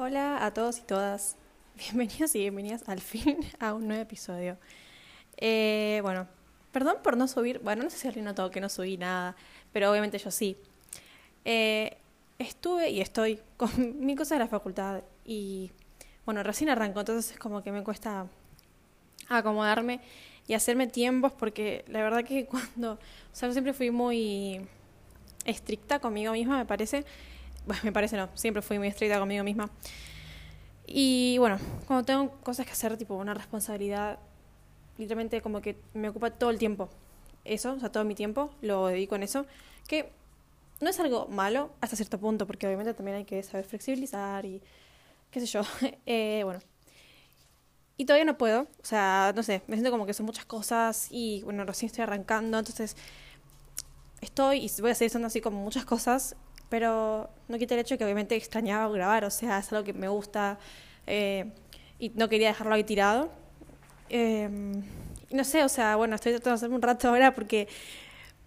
Hola 0.00 0.46
a 0.46 0.54
todos 0.54 0.78
y 0.78 0.82
todas. 0.82 1.34
Bienvenidos 1.74 2.32
y 2.36 2.38
bienvenidas 2.38 2.88
al 2.88 3.00
fin 3.00 3.38
a 3.58 3.74
un 3.74 3.88
nuevo 3.88 4.00
episodio. 4.00 4.56
Eh, 5.36 5.98
bueno, 6.04 6.28
perdón 6.70 6.98
por 7.02 7.16
no 7.16 7.26
subir. 7.26 7.58
Bueno, 7.64 7.82
no 7.82 7.90
sé 7.90 7.98
si 7.98 8.06
alguien 8.06 8.24
notó 8.24 8.48
que 8.52 8.60
no 8.60 8.68
subí 8.68 8.96
nada, 8.96 9.34
pero 9.72 9.90
obviamente 9.90 10.16
yo 10.18 10.30
sí. 10.30 10.56
Eh, 11.44 11.96
estuve 12.38 12.90
y 12.90 13.00
estoy 13.00 13.40
con 13.56 13.70
mi 13.98 14.14
cosa 14.14 14.36
de 14.36 14.38
la 14.38 14.46
facultad 14.46 15.02
y 15.24 15.72
bueno, 16.24 16.44
recién 16.44 16.70
arranco, 16.70 17.00
entonces 17.00 17.32
es 17.32 17.38
como 17.40 17.64
que 17.64 17.72
me 17.72 17.82
cuesta 17.82 18.28
acomodarme 19.28 20.00
y 20.46 20.54
hacerme 20.54 20.86
tiempos 20.86 21.32
porque 21.32 21.84
la 21.88 22.02
verdad 22.02 22.22
que 22.22 22.46
cuando, 22.46 22.92
o 22.92 22.98
sea, 23.32 23.48
yo 23.48 23.52
siempre 23.52 23.72
fui 23.72 23.90
muy 23.90 24.64
estricta 25.44 25.98
conmigo 25.98 26.34
misma, 26.34 26.56
me 26.56 26.66
parece. 26.66 27.04
Me 27.82 27.92
parece 27.92 28.16
no, 28.16 28.28
siempre 28.34 28.62
fui 28.62 28.78
muy 28.78 28.88
estricta 28.88 29.18
conmigo 29.18 29.44
misma. 29.44 29.70
Y 30.86 31.36
bueno, 31.38 31.58
cuando 31.86 32.04
tengo 32.04 32.30
cosas 32.42 32.64
que 32.64 32.72
hacer, 32.72 32.96
tipo 32.96 33.14
una 33.14 33.34
responsabilidad, 33.34 34.18
literalmente 34.96 35.40
como 35.42 35.60
que 35.60 35.76
me 35.94 36.08
ocupa 36.08 36.30
todo 36.30 36.50
el 36.50 36.58
tiempo. 36.58 36.88
Eso, 37.44 37.74
o 37.74 37.80
sea, 37.80 37.92
todo 37.92 38.04
mi 38.04 38.14
tiempo 38.14 38.50
lo 38.62 38.86
dedico 38.86 39.14
en 39.14 39.22
eso. 39.22 39.46
Que 39.86 40.12
no 40.80 40.88
es 40.88 40.98
algo 41.00 41.26
malo 41.28 41.70
hasta 41.80 41.96
cierto 41.96 42.18
punto, 42.18 42.46
porque 42.46 42.66
obviamente 42.66 42.94
también 42.94 43.18
hay 43.18 43.24
que 43.24 43.42
saber 43.42 43.66
flexibilizar 43.66 44.46
y 44.46 44.62
qué 45.30 45.40
sé 45.40 45.46
yo. 45.46 45.62
eh, 46.06 46.42
bueno. 46.44 46.60
Y 47.98 48.04
todavía 48.04 48.24
no 48.24 48.38
puedo, 48.38 48.62
o 48.62 48.84
sea, 48.84 49.32
no 49.34 49.42
sé, 49.42 49.62
me 49.66 49.74
siento 49.74 49.90
como 49.90 50.06
que 50.06 50.14
son 50.14 50.24
muchas 50.24 50.44
cosas 50.44 51.08
y 51.10 51.42
bueno, 51.42 51.64
recién 51.64 51.88
estoy 51.88 52.04
arrancando, 52.04 52.56
entonces 52.56 52.96
estoy 54.20 54.58
y 54.58 54.80
voy 54.80 54.92
a 54.92 54.94
seguir 54.94 55.10
haciendo 55.10 55.26
así 55.26 55.40
como 55.40 55.60
muchas 55.60 55.84
cosas, 55.84 56.36
pero 56.68 57.30
no 57.48 57.58
quita 57.58 57.74
el 57.74 57.80
hecho 57.80 57.96
que 57.96 58.04
obviamente 58.04 58.36
extrañaba 58.36 58.92
grabar, 58.92 59.24
o 59.24 59.30
sea, 59.30 59.58
es 59.58 59.72
algo 59.72 59.84
que 59.84 59.92
me 59.92 60.08
gusta 60.08 60.58
eh, 61.06 61.46
y 61.98 62.10
no 62.10 62.28
quería 62.28 62.48
dejarlo 62.48 62.74
ahí 62.74 62.84
tirado. 62.84 63.30
Eh, 64.10 64.48
no 65.30 65.44
sé, 65.44 65.64
o 65.64 65.68
sea, 65.68 65.96
bueno, 65.96 66.14
estoy 66.14 66.32
tratando 66.32 66.50
de 66.50 66.54
hacerme 66.54 66.76
un 66.76 66.82
rato 66.82 67.08
ahora 67.08 67.34
porque 67.34 67.68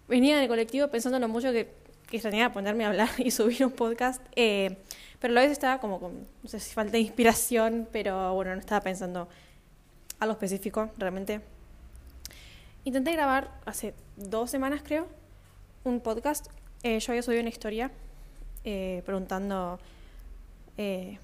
venía 0.08 0.36
en 0.36 0.42
el 0.42 0.48
colectivo 0.48 0.88
pensando 0.88 1.18
lo 1.18 1.28
mucho 1.28 1.52
que, 1.52 1.72
que 2.08 2.16
extrañaba 2.16 2.52
ponerme 2.52 2.84
a 2.84 2.88
hablar 2.88 3.10
y 3.18 3.30
subir 3.32 3.64
un 3.64 3.72
podcast. 3.72 4.22
Eh, 4.36 4.76
pero 5.20 5.32
a 5.32 5.34
la 5.36 5.40
vez 5.42 5.52
estaba 5.52 5.78
como 5.78 6.00
con, 6.00 6.26
no 6.42 6.48
sé 6.48 6.58
si 6.58 6.74
falta 6.74 6.92
de 6.92 7.00
inspiración, 7.00 7.88
pero 7.92 8.34
bueno, 8.34 8.54
no 8.54 8.60
estaba 8.60 8.80
pensando 8.80 9.28
algo 10.18 10.32
específico 10.32 10.90
realmente. 10.98 11.40
Intenté 12.84 13.12
grabar 13.12 13.50
hace 13.64 13.94
dos 14.16 14.50
semanas, 14.50 14.82
creo, 14.84 15.06
un 15.84 16.00
podcast. 16.00 16.48
Eh, 16.82 16.98
yo 16.98 17.12
había 17.12 17.22
subido 17.22 17.40
una 17.40 17.50
historia 17.50 17.92
eh, 18.64 19.02
preguntando 19.04 19.78
eh, 20.76 21.18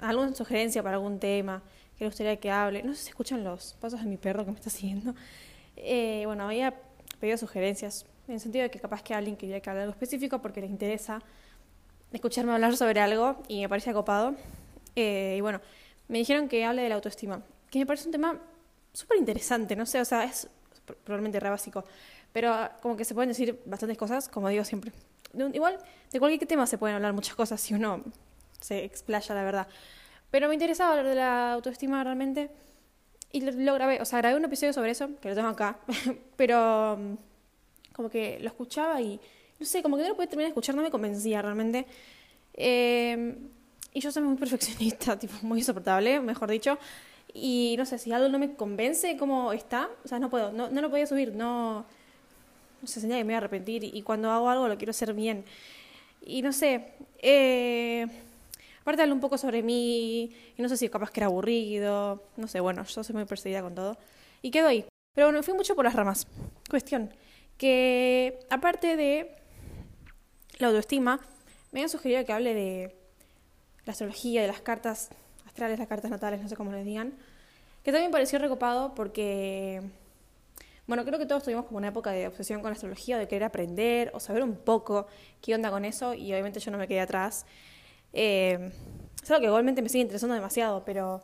alguna 0.00 0.34
sugerencia 0.34 0.82
para 0.82 0.96
algún 0.96 1.18
tema 1.18 1.62
que 1.96 2.04
le 2.04 2.08
gustaría 2.08 2.36
que 2.36 2.50
hable. 2.50 2.82
No 2.82 2.94
sé 2.94 3.02
si 3.02 3.08
escuchan 3.10 3.44
los 3.44 3.74
pasos 3.80 4.00
de 4.00 4.06
mi 4.06 4.16
perro 4.16 4.44
que 4.44 4.50
me 4.50 4.56
está 4.56 4.70
siguiendo. 4.70 5.14
Eh, 5.76 6.22
bueno, 6.26 6.44
había 6.44 6.74
pedido 7.20 7.36
sugerencias 7.36 8.06
en 8.28 8.34
el 8.34 8.40
sentido 8.40 8.62
de 8.62 8.70
que 8.70 8.80
capaz 8.80 9.02
que 9.02 9.14
alguien 9.14 9.36
quería 9.36 9.60
que 9.60 9.70
hable 9.70 9.82
algo 9.82 9.92
específico 9.92 10.40
porque 10.40 10.60
les 10.60 10.70
interesa 10.70 11.22
escucharme 12.12 12.52
hablar 12.52 12.76
sobre 12.76 13.00
algo 13.00 13.36
y 13.48 13.62
me 13.62 13.68
parecía 13.68 13.92
copado. 13.92 14.34
Eh, 14.96 15.36
y 15.38 15.40
bueno, 15.40 15.60
me 16.08 16.18
dijeron 16.18 16.48
que 16.48 16.64
hable 16.64 16.82
de 16.82 16.88
la 16.88 16.96
autoestima, 16.96 17.42
que 17.70 17.78
me 17.78 17.86
parece 17.86 18.06
un 18.06 18.12
tema 18.12 18.38
súper 18.92 19.18
interesante, 19.18 19.74
no 19.76 19.86
sé, 19.86 20.00
o 20.00 20.04
sea, 20.04 20.24
es 20.24 20.48
probablemente 21.04 21.40
re 21.40 21.48
básico, 21.48 21.84
pero 22.32 22.54
como 22.82 22.96
que 22.96 23.04
se 23.04 23.14
pueden 23.14 23.28
decir 23.28 23.58
bastantes 23.64 23.96
cosas, 23.96 24.28
como 24.28 24.48
digo 24.48 24.64
siempre. 24.64 24.92
De 25.32 25.50
igual, 25.54 25.78
de 26.10 26.18
cualquier 26.18 26.46
tema 26.46 26.66
se 26.66 26.78
pueden 26.78 26.96
hablar 26.96 27.12
muchas 27.12 27.34
cosas 27.34 27.60
si 27.60 27.74
uno 27.74 28.02
se 28.60 28.84
explaya, 28.84 29.34
la 29.34 29.44
verdad. 29.44 29.66
Pero 30.30 30.48
me 30.48 30.54
interesaba 30.54 30.92
hablar 30.92 31.06
de 31.06 31.14
la 31.14 31.52
autoestima 31.52 32.02
realmente 32.04 32.50
y 33.32 33.40
lo, 33.40 33.52
lo 33.52 33.74
grabé, 33.74 34.00
o 34.00 34.04
sea, 34.04 34.18
grabé 34.18 34.36
un 34.36 34.44
episodio 34.44 34.72
sobre 34.72 34.90
eso, 34.90 35.08
que 35.20 35.28
lo 35.28 35.34
tengo 35.34 35.48
acá, 35.48 35.78
pero 36.36 36.96
mm, 36.98 37.14
como 37.94 38.10
que 38.10 38.38
lo 38.40 38.48
escuchaba 38.48 39.00
y 39.00 39.20
no 39.58 39.66
sé, 39.66 39.82
como 39.82 39.96
que 39.96 40.02
no 40.02 40.10
lo 40.10 40.14
podía 40.16 40.28
terminar 40.28 40.48
de 40.48 40.52
escuchar, 40.52 40.74
no 40.74 40.82
me 40.82 40.90
convencía 40.90 41.40
realmente. 41.40 41.86
Eh, 42.54 43.36
y 43.94 44.00
yo 44.00 44.10
soy 44.10 44.22
muy 44.22 44.36
perfeccionista, 44.36 45.18
tipo, 45.18 45.34
muy 45.42 45.58
insoportable, 45.58 46.20
mejor 46.20 46.50
dicho. 46.50 46.78
Y 47.34 47.74
no 47.78 47.86
sé, 47.86 47.98
si 47.98 48.12
algo 48.12 48.28
no 48.28 48.38
me 48.38 48.54
convence 48.54 49.16
como 49.16 49.52
está, 49.52 49.88
o 50.04 50.08
sea, 50.08 50.18
no 50.18 50.28
puedo, 50.28 50.52
no, 50.52 50.68
no 50.68 50.80
lo 50.82 50.90
podía 50.90 51.06
subir, 51.06 51.34
no, 51.34 51.86
sé, 52.86 53.00
señal 53.00 53.18
que 53.18 53.24
me 53.24 53.28
voy 53.28 53.34
a 53.34 53.38
arrepentir. 53.38 53.84
Y 53.84 54.02
cuando 54.02 54.30
hago 54.30 54.48
algo 54.48 54.68
lo 54.68 54.76
quiero 54.76 54.90
hacer 54.90 55.14
bien. 55.14 55.44
Y 56.24 56.42
no 56.42 56.52
sé, 56.52 56.94
eh, 57.20 58.06
aparte 58.80 59.02
hablo 59.02 59.14
un 59.14 59.20
poco 59.20 59.38
sobre 59.38 59.62
mí, 59.62 60.30
y 60.56 60.62
no 60.62 60.68
sé 60.68 60.76
si 60.76 60.88
capaz 60.88 61.10
que 61.10 61.20
era 61.20 61.26
aburrido, 61.26 62.22
no 62.36 62.46
sé, 62.46 62.60
bueno, 62.60 62.84
yo 62.84 63.04
soy 63.04 63.14
muy 63.14 63.24
perseguida 63.24 63.62
con 63.62 63.74
todo. 63.74 63.96
Y 64.40 64.50
quedo 64.50 64.68
ahí. 64.68 64.84
Pero 65.14 65.26
bueno, 65.28 65.42
fui 65.42 65.54
mucho 65.54 65.74
por 65.74 65.84
las 65.84 65.94
ramas. 65.94 66.26
Cuestión, 66.70 67.12
que 67.58 68.40
aparte 68.50 68.96
de 68.96 69.34
la 70.58 70.68
autoestima, 70.68 71.20
me 71.72 71.82
han 71.82 71.88
sugerido 71.88 72.24
que 72.24 72.32
hable 72.32 72.54
de 72.54 72.94
la 73.84 73.92
astrología, 73.92 74.42
de 74.42 74.48
las 74.48 74.60
cartas 74.60 75.10
astrales, 75.46 75.78
las 75.78 75.88
cartas 75.88 76.10
natales, 76.10 76.40
no 76.40 76.48
sé 76.48 76.56
cómo 76.56 76.72
les 76.72 76.84
digan, 76.84 77.12
que 77.82 77.92
también 77.92 78.10
pareció 78.10 78.38
recopado 78.38 78.94
porque, 78.94 79.82
bueno, 80.92 81.06
creo 81.06 81.18
que 81.18 81.24
todos 81.24 81.42
tuvimos 81.42 81.64
como 81.64 81.78
una 81.78 81.88
época 81.88 82.10
de 82.10 82.26
obsesión 82.26 82.60
con 82.60 82.68
la 82.68 82.74
astrología, 82.74 83.16
de 83.16 83.26
querer 83.26 83.44
aprender 83.44 84.10
o 84.12 84.20
saber 84.20 84.42
un 84.42 84.56
poco 84.56 85.06
qué 85.40 85.54
onda 85.54 85.70
con 85.70 85.86
eso, 85.86 86.12
y 86.12 86.30
obviamente 86.32 86.60
yo 86.60 86.70
no 86.70 86.76
me 86.76 86.86
quedé 86.86 87.00
atrás. 87.00 87.46
Eh, 88.12 88.70
es 89.22 89.30
algo 89.30 89.40
que 89.40 89.46
igualmente 89.46 89.80
me 89.80 89.88
sigue 89.88 90.02
interesando 90.02 90.34
demasiado, 90.34 90.84
pero 90.84 91.22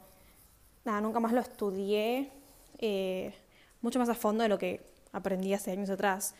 nada, 0.87 1.03
nunca 1.03 1.21
más 1.21 1.35
lo 1.35 1.43
estudié 1.43 2.31
eh, 2.79 3.35
mucho 3.83 3.99
más 3.99 4.09
a 4.09 4.15
fondo 4.15 4.43
de 4.43 4.49
lo 4.49 4.57
que 4.57 4.81
aprendí 5.13 5.53
hace 5.53 5.71
años 5.71 5.91
atrás. 5.91 6.35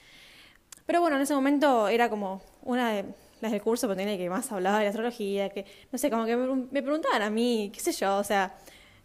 Pero 0.87 1.03
bueno, 1.03 1.17
en 1.17 1.23
ese 1.23 1.35
momento 1.35 1.87
era 1.89 2.09
como 2.09 2.41
una 2.63 2.93
de 2.93 3.05
las 3.43 3.53
del 3.53 3.61
curso, 3.61 3.95
que 3.95 4.31
más 4.31 4.51
hablaba 4.53 4.79
de 4.79 4.85
la 4.85 4.89
astrología, 4.89 5.51
que 5.51 5.67
no 5.93 5.99
sé, 5.99 6.09
como 6.09 6.25
que 6.25 6.35
me 6.35 6.83
preguntaban 6.83 7.21
a 7.21 7.29
mí, 7.29 7.71
qué 7.75 7.81
sé 7.81 7.93
yo, 7.93 8.17
o 8.17 8.25
sea, 8.25 8.57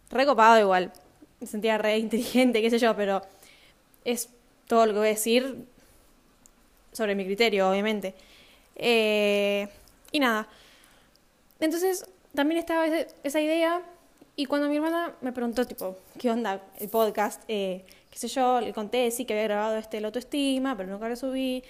recopado 0.08 0.58
igual, 0.58 0.92
me 1.40 1.46
sentía 1.46 1.76
re 1.76 1.98
inteligente, 1.98 2.62
qué 2.62 2.70
sé 2.70 2.78
yo, 2.78 2.96
pero 2.96 3.20
es 4.04 4.28
todo 4.66 4.86
lo 4.86 4.92
que 4.92 4.98
voy 4.98 5.08
a 5.08 5.10
decir 5.10 5.66
sobre 6.92 7.14
mi 7.14 7.24
criterio, 7.24 7.68
obviamente. 7.68 8.14
Eh, 8.76 9.68
y 10.12 10.20
nada, 10.20 10.48
entonces 11.60 12.06
también 12.34 12.58
estaba 12.58 12.86
esa 12.86 13.40
idea 13.40 13.82
y 14.36 14.46
cuando 14.46 14.68
mi 14.68 14.76
hermana 14.76 15.14
me 15.20 15.32
preguntó, 15.32 15.64
tipo, 15.64 15.96
¿qué 16.18 16.30
onda 16.30 16.60
el 16.78 16.88
podcast? 16.88 17.42
Eh, 17.46 17.84
qué 18.10 18.18
sé 18.18 18.28
yo, 18.28 18.60
le 18.60 18.72
conté, 18.72 19.10
sí, 19.12 19.24
que 19.24 19.34
había 19.34 19.44
grabado 19.44 19.76
este, 19.76 20.00
la 20.00 20.08
autoestima, 20.08 20.76
pero 20.76 20.90
nunca 20.90 21.08
lo 21.08 21.14
subí. 21.14 21.62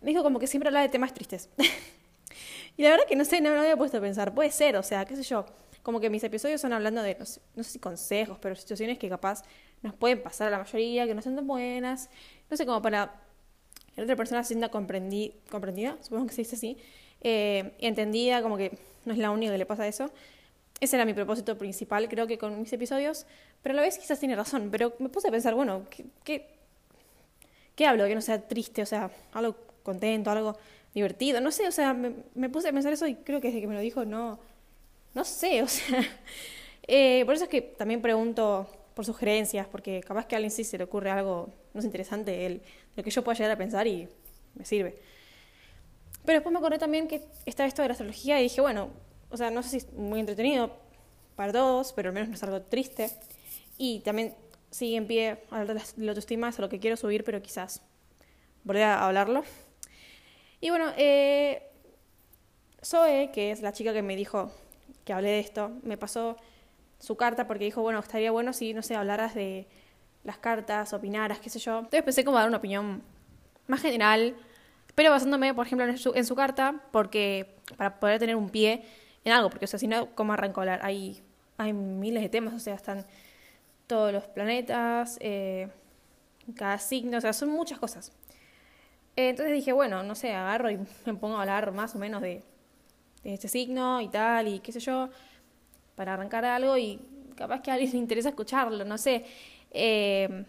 Me 0.00 0.10
dijo 0.10 0.22
como 0.22 0.38
que 0.38 0.46
siempre 0.46 0.68
hablaba 0.68 0.84
de 0.84 0.88
temas 0.88 1.12
tristes. 1.12 1.48
y 2.76 2.82
la 2.82 2.90
verdad 2.90 3.06
que 3.08 3.16
no 3.16 3.24
sé, 3.24 3.40
no 3.40 3.50
me 3.50 3.56
lo 3.56 3.62
había 3.62 3.76
puesto 3.76 3.98
a 3.98 4.00
pensar. 4.00 4.32
Puede 4.34 4.52
ser, 4.52 4.76
o 4.76 4.82
sea, 4.84 5.04
qué 5.04 5.16
sé 5.16 5.24
yo. 5.24 5.44
Como 5.82 5.98
que 5.98 6.10
mis 6.10 6.22
episodios 6.22 6.60
son 6.60 6.72
hablando 6.72 7.02
de, 7.02 7.16
no 7.18 7.26
sé, 7.26 7.40
no 7.56 7.64
sé 7.64 7.70
si 7.70 7.78
consejos, 7.80 8.38
pero 8.40 8.54
situaciones 8.54 8.98
que 8.98 9.08
capaz 9.08 9.42
nos 9.82 9.94
pueden 9.94 10.22
pasar 10.22 10.48
a 10.48 10.50
la 10.52 10.58
mayoría, 10.58 11.06
que 11.06 11.14
no 11.14 11.22
son 11.22 11.36
tan 11.36 11.46
buenas. 11.46 12.10
No 12.50 12.56
sé, 12.56 12.66
como 12.66 12.82
para 12.82 13.12
que 13.94 14.00
la 14.00 14.04
otra 14.04 14.16
persona 14.16 14.42
se 14.42 14.48
sienta 14.48 14.70
comprendi- 14.70 15.34
comprendida, 15.50 15.98
supongo 16.02 16.26
que 16.26 16.34
se 16.34 16.42
dice 16.42 16.56
así, 16.56 16.78
eh, 17.20 17.74
entendida, 17.80 18.42
como 18.42 18.56
que 18.56 18.78
no 19.04 19.12
es 19.12 19.18
la 19.18 19.30
única 19.30 19.52
que 19.52 19.58
le 19.58 19.66
pasa 19.66 19.86
eso. 19.86 20.10
Ese 20.80 20.96
era 20.96 21.04
mi 21.04 21.14
propósito 21.14 21.58
principal, 21.58 22.08
creo 22.08 22.26
que 22.26 22.38
con 22.38 22.60
mis 22.60 22.72
episodios, 22.72 23.26
pero 23.62 23.74
a 23.74 23.76
la 23.76 23.82
vez 23.82 23.98
quizás 23.98 24.20
tiene 24.20 24.36
razón, 24.36 24.70
pero 24.70 24.94
me 24.98 25.08
puse 25.10 25.28
a 25.28 25.30
pensar, 25.30 25.54
bueno, 25.54 25.86
¿qué, 25.90 26.06
qué, 26.24 26.48
qué 27.74 27.86
hablo 27.86 28.06
que 28.06 28.14
no 28.14 28.20
sea 28.20 28.46
triste? 28.46 28.82
O 28.82 28.86
sea, 28.86 29.10
algo 29.32 29.56
contento, 29.82 30.30
algo 30.30 30.56
divertido, 30.94 31.40
no 31.40 31.50
sé, 31.50 31.66
o 31.68 31.72
sea, 31.72 31.94
me, 31.94 32.12
me 32.34 32.48
puse 32.50 32.68
a 32.68 32.72
pensar 32.72 32.92
eso 32.92 33.06
y 33.06 33.14
creo 33.16 33.40
que 33.40 33.48
desde 33.48 33.60
que 33.60 33.66
me 33.66 33.74
lo 33.74 33.80
dijo, 33.80 34.04
no, 34.04 34.38
no 35.14 35.24
sé, 35.24 35.62
o 35.62 35.68
sea, 35.68 36.02
eh, 36.88 37.24
por 37.26 37.34
eso 37.34 37.44
es 37.44 37.50
que 37.50 37.62
también 37.62 38.02
pregunto 38.02 38.68
por 38.94 39.04
sugerencias, 39.04 39.66
porque 39.66 40.00
capaz 40.00 40.26
que 40.26 40.34
a 40.34 40.38
alguien 40.38 40.50
sí 40.50 40.64
se 40.64 40.78
le 40.78 40.84
ocurre 40.84 41.10
algo, 41.10 41.50
no 41.74 41.80
es 41.80 41.84
interesante, 41.84 42.46
el, 42.46 42.62
lo 42.96 43.02
que 43.02 43.10
yo 43.10 43.24
pueda 43.24 43.36
llegar 43.36 43.52
a 43.52 43.56
pensar 43.56 43.86
y 43.86 44.08
me 44.54 44.64
sirve. 44.64 44.98
Pero 46.24 46.36
después 46.36 46.52
me 46.52 46.58
acordé 46.58 46.78
también 46.78 47.08
que 47.08 47.22
está 47.46 47.66
esto 47.66 47.82
de 47.82 47.88
la 47.88 47.92
astrología 47.92 48.38
y 48.40 48.44
dije, 48.44 48.60
bueno, 48.60 48.90
o 49.30 49.36
sea, 49.36 49.50
no 49.50 49.62
sé 49.62 49.70
si 49.70 49.76
es 49.78 49.92
muy 49.92 50.20
entretenido 50.20 50.76
para 51.36 51.52
todos, 51.52 51.92
pero 51.92 52.10
al 52.10 52.14
menos 52.14 52.28
no 52.28 52.34
es 52.34 52.42
algo 52.42 52.62
triste. 52.62 53.10
Y 53.78 54.00
también 54.00 54.34
sigue 54.70 54.96
en 54.96 55.06
pie 55.06 55.38
hablar 55.50 55.68
de 55.68 55.74
la, 55.74 55.80
de 55.80 56.04
la 56.04 56.10
autoestima, 56.12 56.48
es 56.48 56.58
a 56.58 56.62
lo 56.62 56.68
que 56.68 56.78
quiero 56.78 56.96
subir, 56.96 57.24
pero 57.24 57.42
quizás 57.42 57.82
volver 58.64 58.84
a 58.84 59.06
hablarlo. 59.06 59.42
Y 60.60 60.70
bueno, 60.70 60.92
eh, 60.96 61.62
Zoe, 62.84 63.30
que 63.32 63.50
es 63.50 63.62
la 63.62 63.72
chica 63.72 63.92
que 63.92 64.02
me 64.02 64.14
dijo 64.14 64.52
que 65.04 65.12
hablé 65.12 65.30
de 65.30 65.40
esto, 65.40 65.72
me 65.82 65.96
pasó 65.96 66.36
su 67.02 67.16
carta 67.16 67.48
porque 67.48 67.64
dijo, 67.64 67.82
bueno, 67.82 67.98
estaría 67.98 68.30
bueno 68.30 68.52
si, 68.52 68.74
no 68.74 68.82
sé, 68.82 68.94
hablaras 68.94 69.34
de 69.34 69.66
las 70.22 70.38
cartas, 70.38 70.92
opinaras, 70.92 71.40
qué 71.40 71.50
sé 71.50 71.58
yo. 71.58 71.78
Entonces 71.78 72.04
pensé 72.04 72.24
como 72.24 72.36
dar 72.38 72.46
una 72.46 72.58
opinión 72.58 73.02
más 73.66 73.82
general, 73.82 74.36
pero 74.94 75.10
basándome, 75.10 75.52
por 75.52 75.66
ejemplo, 75.66 75.84
en 75.84 75.98
su, 75.98 76.12
en 76.14 76.24
su 76.24 76.36
carta, 76.36 76.80
porque 76.92 77.56
para 77.76 77.98
poder 77.98 78.20
tener 78.20 78.36
un 78.36 78.50
pie 78.50 78.84
en 79.24 79.32
algo, 79.32 79.50
porque 79.50 79.64
o 79.64 79.68
sea, 79.68 79.80
si 79.80 79.88
no, 79.88 80.14
¿cómo 80.14 80.32
arranco 80.32 80.60
a 80.60 80.62
hablar? 80.62 80.80
Hay, 80.84 81.20
hay 81.58 81.72
miles 81.72 82.22
de 82.22 82.28
temas, 82.28 82.54
o 82.54 82.60
sea, 82.60 82.74
están 82.74 83.04
todos 83.88 84.12
los 84.12 84.22
planetas, 84.28 85.18
eh, 85.20 85.68
cada 86.54 86.78
signo, 86.78 87.18
o 87.18 87.20
sea, 87.20 87.32
son 87.32 87.48
muchas 87.48 87.80
cosas. 87.80 88.12
entonces 89.16 89.52
dije, 89.52 89.72
bueno, 89.72 90.04
no 90.04 90.14
sé, 90.14 90.34
agarro 90.34 90.70
y 90.70 90.78
me 91.06 91.14
pongo 91.14 91.36
a 91.36 91.40
hablar 91.40 91.72
más 91.72 91.96
o 91.96 91.98
menos 91.98 92.22
de, 92.22 92.44
de 93.24 93.34
este 93.34 93.48
signo 93.48 94.00
y 94.00 94.08
tal, 94.08 94.46
y 94.46 94.60
qué 94.60 94.70
sé 94.70 94.78
yo, 94.78 95.10
para 95.96 96.14
arrancar 96.14 96.44
algo 96.44 96.76
y 96.76 97.00
capaz 97.34 97.60
que 97.62 97.70
a 97.70 97.74
alguien 97.74 97.92
le 97.92 97.98
interesa 97.98 98.30
escucharlo, 98.30 98.84
no 98.84 98.98
sé. 98.98 99.24
Eh, 99.70 100.44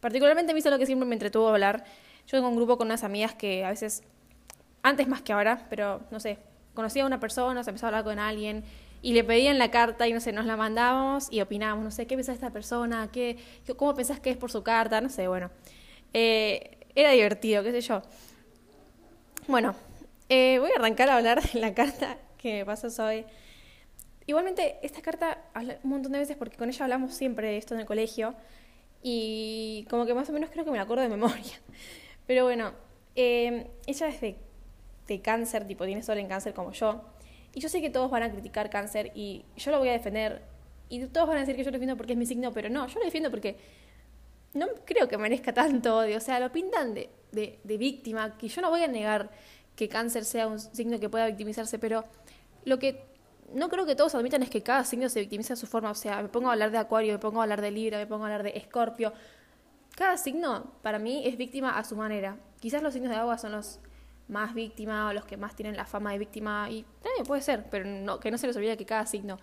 particularmente 0.00 0.52
a 0.52 0.54
mí 0.54 0.58
es 0.58 0.66
lo 0.66 0.78
que 0.78 0.86
siempre 0.86 1.06
me 1.06 1.14
entretuvo 1.14 1.48
hablar. 1.48 1.84
Yo 2.26 2.38
tengo 2.38 2.48
un 2.48 2.56
grupo 2.56 2.78
con 2.78 2.86
unas 2.86 3.04
amigas 3.04 3.34
que 3.34 3.64
a 3.64 3.70
veces, 3.70 4.02
antes 4.82 5.08
más 5.08 5.22
que 5.22 5.32
ahora, 5.32 5.66
pero 5.68 6.02
no 6.10 6.20
sé, 6.20 6.38
conocía 6.74 7.04
a 7.04 7.06
una 7.06 7.20
persona, 7.20 7.62
se 7.64 7.70
empezó 7.70 7.86
a 7.86 7.88
hablar 7.88 8.04
con 8.04 8.18
alguien 8.18 8.64
y 9.02 9.14
le 9.14 9.24
pedían 9.24 9.58
la 9.58 9.70
carta 9.70 10.06
y 10.06 10.12
no 10.12 10.20
sé, 10.20 10.32
nos 10.32 10.46
la 10.46 10.56
mandábamos 10.56 11.30
y 11.30 11.40
opinábamos, 11.40 11.84
no 11.84 11.90
sé, 11.90 12.06
¿qué 12.06 12.14
piensa 12.14 12.32
esta 12.32 12.50
persona? 12.50 13.10
¿Qué, 13.12 13.36
¿Cómo 13.76 13.94
pensás 13.94 14.20
que 14.20 14.30
es 14.30 14.36
por 14.36 14.50
su 14.50 14.62
carta? 14.62 15.00
No 15.00 15.08
sé, 15.08 15.26
bueno. 15.26 15.50
Eh, 16.14 16.78
era 16.94 17.10
divertido, 17.10 17.62
qué 17.62 17.72
sé 17.72 17.80
yo. 17.80 18.02
Bueno, 19.48 19.74
eh, 20.28 20.58
voy 20.60 20.70
a 20.70 20.78
arrancar 20.78 21.08
a 21.08 21.16
hablar 21.16 21.42
de 21.42 21.58
la 21.58 21.74
carta 21.74 22.16
que 22.38 22.58
me 22.58 22.64
pasó 22.64 23.04
hoy. 23.04 23.24
Igualmente, 24.26 24.76
esta 24.82 25.02
carta 25.02 25.38
un 25.82 25.90
montón 25.90 26.12
de 26.12 26.18
veces 26.18 26.36
porque 26.36 26.56
con 26.56 26.68
ella 26.68 26.84
hablamos 26.84 27.14
siempre 27.14 27.48
de 27.48 27.56
esto 27.56 27.74
en 27.74 27.80
el 27.80 27.86
colegio 27.86 28.34
y 29.02 29.86
como 29.90 30.06
que 30.06 30.14
más 30.14 30.28
o 30.30 30.32
menos 30.32 30.50
creo 30.50 30.64
que 30.64 30.70
me 30.70 30.76
la 30.76 30.84
acuerdo 30.84 31.02
de 31.02 31.08
memoria. 31.08 31.60
Pero 32.26 32.44
bueno, 32.44 32.72
eh, 33.16 33.66
ella 33.86 34.08
es 34.08 34.20
de, 34.20 34.36
cáncer, 35.20 35.66
tipo, 35.66 35.84
tiene 35.84 36.02
sol 36.02 36.18
en 36.18 36.28
cáncer 36.28 36.54
como 36.54 36.72
yo. 36.72 37.02
Y 37.54 37.60
yo 37.60 37.68
sé 37.68 37.82
que 37.82 37.90
todos 37.90 38.10
van 38.10 38.22
a 38.22 38.30
criticar 38.30 38.70
cáncer 38.70 39.12
y 39.14 39.44
yo 39.56 39.70
lo 39.72 39.78
voy 39.78 39.88
a 39.88 39.92
defender. 39.92 40.42
Y 40.88 41.04
todos 41.06 41.28
van 41.28 41.38
a 41.38 41.40
decir 41.40 41.56
que 41.56 41.64
yo 41.64 41.70
lo 41.70 41.72
defiendo 41.72 41.96
porque 41.96 42.12
es 42.12 42.18
mi 42.18 42.26
signo, 42.26 42.52
pero 42.52 42.70
no, 42.70 42.86
yo 42.86 42.98
lo 42.98 43.04
defiendo 43.04 43.30
porque 43.30 43.56
no 44.54 44.68
creo 44.84 45.08
que 45.08 45.18
merezca 45.18 45.52
tanto 45.52 45.96
odio. 45.98 46.16
O 46.16 46.20
sea, 46.20 46.38
lo 46.38 46.52
pintan 46.52 46.94
de, 46.94 47.10
de, 47.32 47.58
de 47.62 47.76
víctima, 47.76 48.38
que 48.38 48.48
yo 48.48 48.62
no 48.62 48.70
voy 48.70 48.82
a 48.84 48.88
negar 48.88 49.30
que 49.76 49.88
cáncer 49.88 50.24
sea 50.24 50.46
un 50.46 50.60
signo 50.60 51.00
que 51.00 51.08
pueda 51.08 51.26
victimizarse, 51.26 51.78
pero 51.78 52.04
lo 52.64 52.78
que 52.78 53.11
no 53.54 53.68
creo 53.68 53.86
que 53.86 53.94
todos 53.94 54.14
admitan 54.14 54.42
es 54.42 54.50
que 54.50 54.62
cada 54.62 54.84
signo 54.84 55.08
se 55.08 55.20
victimiza 55.20 55.54
a 55.54 55.56
su 55.56 55.66
forma. 55.66 55.90
O 55.90 55.94
sea, 55.94 56.22
me 56.22 56.28
pongo 56.28 56.48
a 56.48 56.52
hablar 56.52 56.70
de 56.70 56.78
Acuario, 56.78 57.12
me 57.12 57.18
pongo 57.18 57.40
a 57.40 57.44
hablar 57.44 57.60
de 57.60 57.70
Libra, 57.70 57.98
me 57.98 58.06
pongo 58.06 58.24
a 58.24 58.26
hablar 58.26 58.42
de 58.42 58.50
Escorpio. 58.56 59.12
Cada 59.96 60.16
signo, 60.16 60.72
para 60.82 60.98
mí, 60.98 61.22
es 61.26 61.36
víctima 61.36 61.78
a 61.78 61.84
su 61.84 61.96
manera. 61.96 62.36
Quizás 62.60 62.82
los 62.82 62.92
signos 62.92 63.10
de 63.10 63.16
agua 63.16 63.38
son 63.38 63.52
los 63.52 63.80
más 64.28 64.54
víctimas 64.54 65.10
o 65.10 65.14
los 65.14 65.24
que 65.24 65.36
más 65.36 65.54
tienen 65.54 65.76
la 65.76 65.84
fama 65.84 66.12
de 66.12 66.18
víctima. 66.18 66.68
Y 66.70 66.84
también 67.02 67.26
puede 67.26 67.42
ser, 67.42 67.66
pero 67.70 67.84
no, 67.84 68.18
que 68.18 68.30
no 68.30 68.38
se 68.38 68.46
les 68.46 68.56
olvide 68.56 68.76
que 68.76 68.86
cada 68.86 69.06
signo 69.06 69.38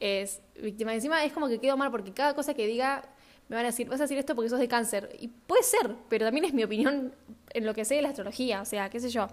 es 0.00 0.40
víctima. 0.60 0.94
Encima 0.94 1.24
es 1.24 1.32
como 1.32 1.48
que 1.48 1.60
quedo 1.60 1.76
mal 1.76 1.90
porque 1.90 2.12
cada 2.12 2.34
cosa 2.34 2.54
que 2.54 2.66
diga 2.66 3.04
me 3.48 3.56
van 3.56 3.64
a 3.64 3.68
decir, 3.68 3.88
vas 3.88 4.00
a 4.00 4.04
decir 4.04 4.18
esto 4.18 4.34
porque 4.34 4.50
sos 4.50 4.58
de 4.58 4.68
cáncer. 4.68 5.16
Y 5.18 5.28
puede 5.28 5.62
ser, 5.62 5.94
pero 6.08 6.26
también 6.26 6.44
es 6.44 6.52
mi 6.52 6.64
opinión 6.64 7.14
en 7.50 7.66
lo 7.66 7.74
que 7.74 7.84
sé 7.84 7.94
de 7.94 8.02
la 8.02 8.10
astrología. 8.10 8.60
O 8.60 8.64
sea, 8.64 8.90
qué 8.90 9.00
sé 9.00 9.08
yo. 9.08 9.28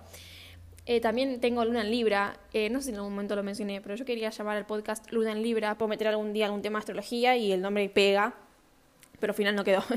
Eh, 0.88 1.02
también 1.02 1.40
tengo 1.40 1.66
Luna 1.66 1.82
en 1.82 1.90
Libra, 1.90 2.38
eh, 2.54 2.70
no 2.70 2.80
sé 2.80 2.86
si 2.86 2.90
en 2.92 2.98
algún 2.98 3.14
momento 3.14 3.36
lo 3.36 3.42
mencioné, 3.42 3.82
pero 3.82 3.96
yo 3.96 4.06
quería 4.06 4.30
llamar 4.30 4.58
al 4.58 4.68
podcast 4.68 5.12
Luna 5.12 5.32
en 5.32 5.42
Libra, 5.42 5.76
puedo 5.78 5.90
meter 5.90 6.08
algún 6.08 6.32
día 6.32 6.46
algún 6.46 6.62
tema 6.62 6.78
de 6.78 6.82
astrología 6.82 7.36
y 7.36 7.52
el 7.52 7.62
nombre 7.62 7.90
pega, 7.90 8.36
pero 9.20 9.32
al 9.32 9.38
final 9.38 9.56
no 9.56 9.64
quedó. 9.64 9.84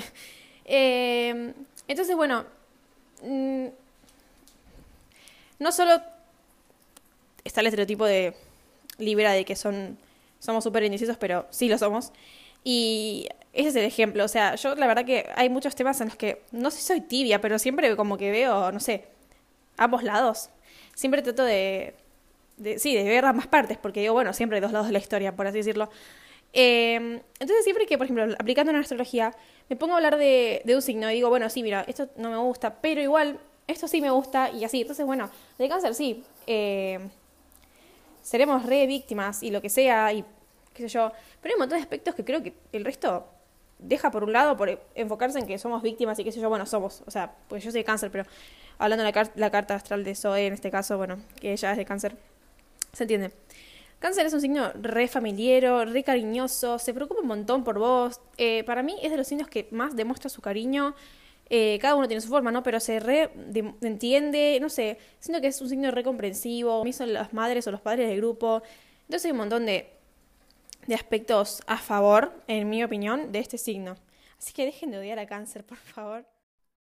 Eh, 0.70 1.55
entonces, 1.87 2.14
bueno, 2.14 2.44
mm, 3.23 3.69
no 5.61 5.73
solo 5.73 5.99
está 7.43 7.62
el 7.62 7.69
estereotipo 7.69 8.05
de 8.05 8.35
Libra 8.99 9.32
de 9.32 9.46
que 9.46 9.56
son 9.56 9.96
somos 10.38 10.64
súper 10.64 10.85
indecisos, 10.85 11.17
pero 11.17 11.46
sí 11.50 11.69
lo 11.69 11.79
somos. 11.79 12.12
Y 12.64 13.29
ese 13.52 13.69
es 13.69 13.76
el 13.76 13.85
ejemplo. 13.85 14.25
O 14.25 14.29
sea, 14.29 14.56
yo 14.56 14.75
la 14.75 14.87
verdad 14.87 15.05
que 15.05 15.29
hay 15.37 15.49
muchos 15.49 15.75
temas 15.75 16.00
en 16.00 16.08
los 16.08 16.17
que 16.17 16.43
no 16.52 16.70
sé 16.70 16.79
si 16.79 16.87
soy 16.87 17.00
tibia, 17.00 17.40
pero 17.40 17.58
siempre 17.58 17.96
como 17.96 18.19
que 18.19 18.31
veo, 18.31 18.70
no 18.73 18.81
sé, 18.81 19.05
ambos 19.76 20.02
lados 20.02 20.50
siempre 20.99 21.23
trato 21.23 21.45
de, 21.45 21.95
sí, 22.77 22.97
de 22.97 23.05
ver 23.05 23.25
ambas 23.25 23.47
partes, 23.47 23.79
porque 23.79 24.00
digo, 24.00 24.15
bueno, 24.15 24.33
siempre 24.33 24.56
hay 24.56 24.61
dos 24.61 24.73
lados 24.73 24.89
de 24.89 24.93
la 24.93 24.99
historia, 24.99 25.37
por 25.37 25.47
así 25.47 25.59
decirlo. 25.59 25.89
Em, 26.53 27.21
entonces 27.39 27.62
siempre 27.62 27.87
que, 27.87 27.97
por 27.97 28.06
ejemplo, 28.06 28.35
aplicando 28.37 28.71
una 28.71 28.81
astrología, 28.81 29.33
me 29.69 29.77
pongo 29.77 29.93
a 29.93 29.99
hablar 29.99 30.17
de, 30.19 30.61
un 30.67 30.83
signo 30.83 31.09
y 31.09 31.15
digo, 31.15 31.29
bueno, 31.29 31.49
sí, 31.50 31.62
mira, 31.62 31.85
esto 31.87 32.09
no 32.17 32.31
me 32.31 32.37
gusta, 32.39 32.81
pero 32.81 33.00
igual, 33.00 33.39
esto 33.69 33.87
sí 33.87 34.00
me 34.00 34.11
gusta 34.11 34.50
y 34.50 34.65
así. 34.65 34.81
Entonces, 34.81 35.06
bueno, 35.06 35.31
de 35.56 35.69
cáncer 35.69 35.95
sí, 35.95 36.25
em, 36.49 37.09
seremos 38.21 38.67
re 38.67 38.89
víctimas 38.89 39.45
y 39.45 39.53
lo 39.53 39.62
que 39.62 39.69
sea 39.69 40.12
y 40.12 40.25
qué 40.75 40.83
sé 40.83 40.89
yo, 40.89 41.12
pero 41.41 41.53
hay 41.53 41.55
un 41.55 41.61
montón 41.61 41.79
de 41.79 41.83
aspectos 41.83 42.17
que 42.17 42.25
creo 42.25 42.43
que 42.43 42.55
el 42.73 42.85
resto 42.85 43.25
deja 43.79 44.11
por 44.11 44.25
un 44.25 44.33
lado 44.33 44.56
por 44.56 44.81
enfocarse 44.97 45.39
en 45.39 45.47
que 45.47 45.59
somos 45.59 45.81
víctimas 45.81 46.19
y 46.19 46.25
qué 46.25 46.33
sé 46.33 46.41
yo, 46.41 46.49
bueno, 46.49 46.67
somos, 46.67 47.05
o 47.06 47.11
sea, 47.12 47.37
pues 47.49 47.62
yo 47.62 47.71
soy 47.71 47.85
cáncer, 47.85 48.11
pero 48.11 48.25
hablando 48.78 49.04
de 49.04 49.12
la, 49.34 49.50
carta 49.50 49.75
astral 49.75 50.04
de 50.04 50.14
Zoe, 50.14 50.46
en 50.46 50.54
este 50.54 50.70
caso, 50.70 50.96
bueno, 50.96 51.19
que 51.40 51.52
ella 51.52 51.72
es 51.72 51.76
de 51.76 51.84
cáncer, 51.84 52.16
se 52.92 53.04
entiende. 53.04 53.32
Cáncer 53.98 54.26
es 54.26 54.32
un 54.32 54.40
signo 54.40 54.72
re 54.75 55.08
familiero, 55.08 55.84
re 55.84 56.04
cariñoso, 56.04 56.78
se 56.78 56.94
preocupa 56.94 57.20
un 57.20 57.26
montón 57.26 57.64
por 57.64 57.78
vos. 57.80 58.20
Eh, 58.36 58.62
para 58.64 58.82
mí 58.82 58.96
es 59.02 59.10
de 59.10 59.16
los 59.16 59.26
signos 59.26 59.48
que 59.48 59.66
más 59.72 59.96
demuestra 59.96 60.30
su 60.30 60.40
cariño. 60.40 60.94
Eh, 61.50 61.78
cada 61.80 61.96
uno 61.96 62.06
tiene 62.06 62.20
su 62.20 62.28
forma, 62.28 62.52
¿no? 62.52 62.62
Pero 62.62 62.78
se 62.78 63.00
re 63.00 63.30
entiende, 63.80 64.58
no 64.60 64.69
sé, 64.69 64.98
siento 65.19 65.40
que 65.40 65.48
es 65.48 65.60
un 65.60 65.69
signo 65.69 65.90
re 65.90 66.04
comprensivo. 66.04 66.80
A 66.80 66.84
mí 66.84 66.92
son 66.92 67.12
las 67.12 67.32
madres 67.32 67.66
o 67.66 67.72
los 67.72 67.80
padres 67.80 68.08
del 68.08 68.19
grupo. 68.19 68.62
Entonces 69.02 69.25
hay 69.25 69.32
un 69.32 69.38
montón 69.38 69.66
de, 69.66 69.90
de 70.86 70.94
aspectos 70.94 71.62
a 71.66 71.78
favor, 71.78 72.32
en 72.46 72.69
mi 72.70 72.84
opinión, 72.84 73.32
de 73.32 73.40
este 73.40 73.58
signo. 73.58 73.96
Así 74.38 74.52
que 74.52 74.64
dejen 74.64 74.92
de 74.92 74.98
odiar 74.98 75.19
a 75.19 75.26
cáncer, 75.26 75.64
por 75.64 75.78
favor. 75.78 76.25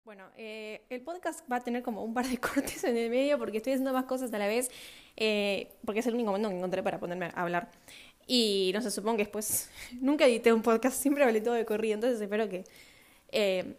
Bueno, 0.07 0.24
eh, 0.38 0.86
el 0.89 1.01
podcast 1.01 1.42
va 1.51 1.57
a 1.57 1.59
tener 1.59 1.83
como 1.83 2.01
un 2.01 2.13
par 2.13 2.25
de 2.25 2.38
cortes 2.39 2.81
en 2.86 2.95
el 2.95 3.09
medio 3.09 3.38
porque 3.38 3.57
estoy 3.57 3.74
haciendo 3.74 3.92
más 3.92 4.06
cosas 4.06 4.31
a 4.31 4.38
la 4.38 4.48
vez, 4.48 4.71
eh, 5.18 5.75
porque 5.83 6.00
es 6.00 6.07
el 6.07 6.13
único 6.13 6.27
momento 6.27 6.48
que 6.48 6.56
encontré 6.56 6.81
para 6.81 6.98
ponerme 6.98 7.25
a 7.25 7.42
hablar. 7.42 7.69
Y 8.25 8.71
no 8.74 8.81
sé, 8.81 8.89
supongo 8.89 9.18
que 9.18 9.24
después 9.24 9.69
nunca 10.00 10.25
edité 10.25 10.54
un 10.54 10.62
podcast, 10.62 10.95
siempre 11.01 11.25
hablé 11.25 11.42
todo 11.42 11.56
de 11.56 11.65
corrido, 11.65 11.95
entonces 11.95 12.21
espero 12.21 12.48
que, 12.48 12.63
eh, 13.33 13.75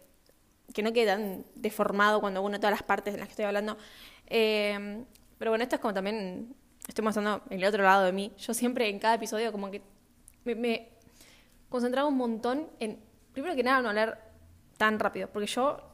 que 0.71 0.83
no 0.83 0.93
quede 0.93 1.07
tan 1.07 1.45
deformado 1.55 2.21
cuando 2.21 2.43
uno 2.43 2.59
todas 2.59 2.73
las 2.73 2.83
partes 2.83 3.15
de 3.15 3.19
las 3.19 3.27
que 3.27 3.31
estoy 3.31 3.45
hablando. 3.45 3.75
pero 4.27 5.49
bueno, 5.49 5.63
esto 5.63 5.77
es 5.77 5.81
como 5.81 5.95
también 5.95 6.53
estoy 6.87 7.03
mostrando 7.03 7.41
el 7.49 7.65
otro 7.65 7.81
lado 7.81 8.05
de 8.05 8.11
mí. 8.11 8.33
Yo 8.37 8.53
siempre 8.53 8.87
en 8.87 8.99
cada 8.99 9.15
episodio 9.15 9.51
como 9.51 9.71
que 9.71 9.81
me, 10.45 10.53
me 10.53 10.89
concentraba 11.69 12.07
un 12.07 12.17
montón 12.17 12.69
en, 12.79 12.99
primero 13.33 13.55
que 13.55 13.63
nada, 13.63 13.81
no 13.81 13.89
hablar 13.89 14.29
tan 14.77 14.99
rápido, 14.99 15.27
porque 15.33 15.47
yo 15.47 15.88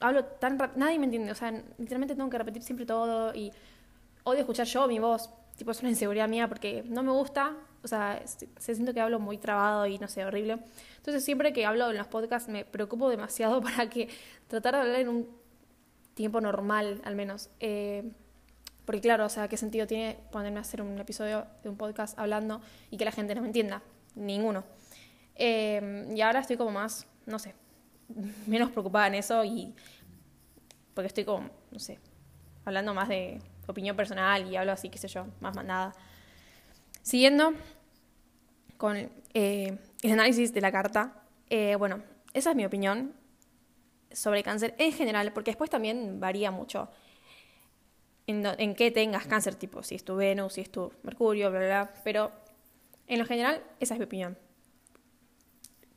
hablo 0.00 0.24
tan 0.24 0.58
rápido, 0.58 0.78
nadie 0.80 0.98
me 0.98 1.06
entiende, 1.06 1.32
o 1.32 1.34
sea, 1.34 1.50
literalmente 1.78 2.14
tengo 2.14 2.30
que 2.30 2.38
repetir 2.38 2.62
siempre 2.62 2.86
todo 2.86 3.34
y 3.34 3.52
odio 4.24 4.40
escuchar 4.40 4.66
yo 4.66 4.86
mi 4.86 4.98
voz, 4.98 5.30
tipo 5.56 5.70
es 5.70 5.80
una 5.80 5.90
inseguridad 5.90 6.28
mía 6.28 6.48
porque 6.48 6.82
no 6.86 7.02
me 7.02 7.12
gusta, 7.12 7.56
o 7.82 7.88
sea, 7.88 8.22
se 8.26 8.74
siento 8.74 8.94
que 8.94 9.00
hablo 9.00 9.20
muy 9.20 9.38
trabado 9.38 9.86
y 9.86 9.98
no 9.98 10.08
sé, 10.08 10.24
horrible. 10.24 10.58
Entonces 10.96 11.24
siempre 11.24 11.52
que 11.52 11.66
hablo 11.66 11.90
en 11.90 11.98
los 11.98 12.06
podcasts 12.06 12.48
me 12.48 12.64
preocupo 12.64 13.08
demasiado 13.08 13.60
para 13.62 13.88
que 13.88 14.08
tratar 14.48 14.74
de 14.74 14.80
hablar 14.80 15.00
en 15.00 15.08
un 15.08 15.28
tiempo 16.14 16.40
normal 16.40 17.00
al 17.04 17.14
menos. 17.14 17.50
Eh, 17.60 18.10
porque 18.84 19.00
claro, 19.00 19.26
o 19.26 19.28
sea, 19.28 19.48
¿qué 19.48 19.56
sentido 19.56 19.86
tiene 19.86 20.18
ponerme 20.30 20.58
a 20.58 20.62
hacer 20.62 20.82
un 20.82 20.98
episodio 20.98 21.46
de 21.62 21.70
un 21.70 21.76
podcast 21.76 22.18
hablando 22.18 22.60
y 22.90 22.96
que 22.96 23.04
la 23.04 23.12
gente 23.12 23.34
no 23.34 23.40
me 23.40 23.48
entienda? 23.48 23.82
Ninguno. 24.14 24.64
Eh, 25.36 26.12
y 26.14 26.20
ahora 26.20 26.40
estoy 26.40 26.56
como 26.56 26.70
más, 26.70 27.06
no 27.26 27.38
sé, 27.38 27.54
menos 28.46 28.70
preocupada 28.70 29.06
en 29.08 29.14
eso 29.14 29.44
y 29.44 29.74
porque 30.94 31.08
estoy 31.08 31.24
como, 31.24 31.50
no 31.70 31.78
sé, 31.78 31.98
hablando 32.64 32.94
más 32.94 33.08
de 33.08 33.40
opinión 33.66 33.96
personal 33.96 34.50
y 34.50 34.56
hablo 34.56 34.72
así, 34.72 34.88
qué 34.88 34.98
sé 34.98 35.08
yo, 35.08 35.26
más 35.40 35.54
nada. 35.56 35.94
Siguiendo 37.02 37.52
con 38.76 38.96
eh, 39.34 39.78
el 40.02 40.12
análisis 40.12 40.52
de 40.54 40.60
la 40.60 40.72
carta, 40.72 41.22
eh, 41.50 41.76
bueno, 41.76 42.02
esa 42.32 42.50
es 42.50 42.56
mi 42.56 42.64
opinión 42.64 43.14
sobre 44.12 44.42
cáncer 44.42 44.74
en 44.78 44.92
general, 44.92 45.32
porque 45.32 45.50
después 45.50 45.70
también 45.70 46.20
varía 46.20 46.50
mucho 46.50 46.90
en, 48.26 48.46
en 48.46 48.74
qué 48.74 48.90
tengas 48.90 49.26
cáncer, 49.26 49.54
tipo 49.56 49.82
si 49.82 49.96
es 49.96 50.04
tu 50.04 50.16
Venus, 50.16 50.54
si 50.54 50.60
es 50.60 50.70
tu 50.70 50.92
Mercurio, 51.02 51.50
bla, 51.50 51.58
bla, 51.58 51.68
bla, 51.68 51.94
pero 52.04 52.32
en 53.06 53.18
lo 53.18 53.26
general 53.26 53.62
esa 53.80 53.94
es 53.94 53.98
mi 53.98 54.04
opinión. 54.04 54.38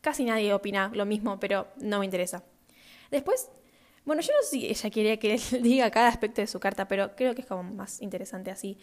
Casi 0.01 0.24
nadie 0.24 0.54
opina 0.54 0.92
lo 0.94 1.06
mismo, 1.06 1.39
pero 1.39 1.68
no 1.77 2.00
me 2.00 2.06
interesa. 2.06 2.44
Después, 3.12 3.50
bueno, 4.06 4.22
yo 4.22 4.32
no 4.34 4.44
sé 4.44 4.50
si 4.50 4.66
ella 4.68 4.89
quería 4.89 5.18
que 5.18 5.38
diga 5.62 5.92
cada 5.92 6.08
aspecto 6.08 6.42
de 6.42 6.48
su 6.48 6.60
carta, 6.60 6.88
pero 6.88 7.16
creo 7.16 7.36
que 7.36 7.42
es 7.42 7.48
como 7.48 7.63
más 7.63 8.01
interesante 8.01 8.51
así. 8.51 8.77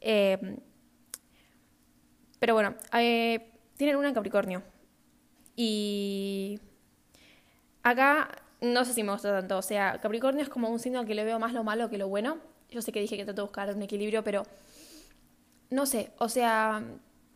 Em, 0.00 0.58
pero 2.38 2.54
bueno, 2.54 2.74
eh, 2.94 3.52
tienen 3.76 3.96
una 3.96 4.08
en 4.08 4.14
Capricornio. 4.14 4.62
Y 5.56 6.58
acá 7.82 8.30
no 8.60 8.84
sé 8.84 8.94
si 8.94 9.02
me 9.02 9.12
gusta 9.12 9.30
tanto. 9.30 9.58
O 9.58 9.62
sea, 9.62 9.98
Capricornio 10.00 10.42
es 10.42 10.48
como 10.48 10.68
un 10.68 10.78
signo 10.78 11.04
que 11.04 11.14
le 11.14 11.24
veo 11.24 11.38
más 11.38 11.52
lo 11.52 11.64
malo 11.64 11.90
que 11.90 11.98
lo 11.98 12.08
bueno. 12.08 12.38
Yo 12.70 12.82
sé 12.82 12.92
que 12.92 13.00
dije 13.00 13.16
que 13.16 13.24
trato 13.24 13.42
de 13.42 13.46
buscar 13.46 13.74
un 13.74 13.82
equilibrio, 13.82 14.22
pero 14.22 14.44
no 15.70 15.86
sé, 15.86 16.12
o 16.18 16.28
sea, 16.28 16.82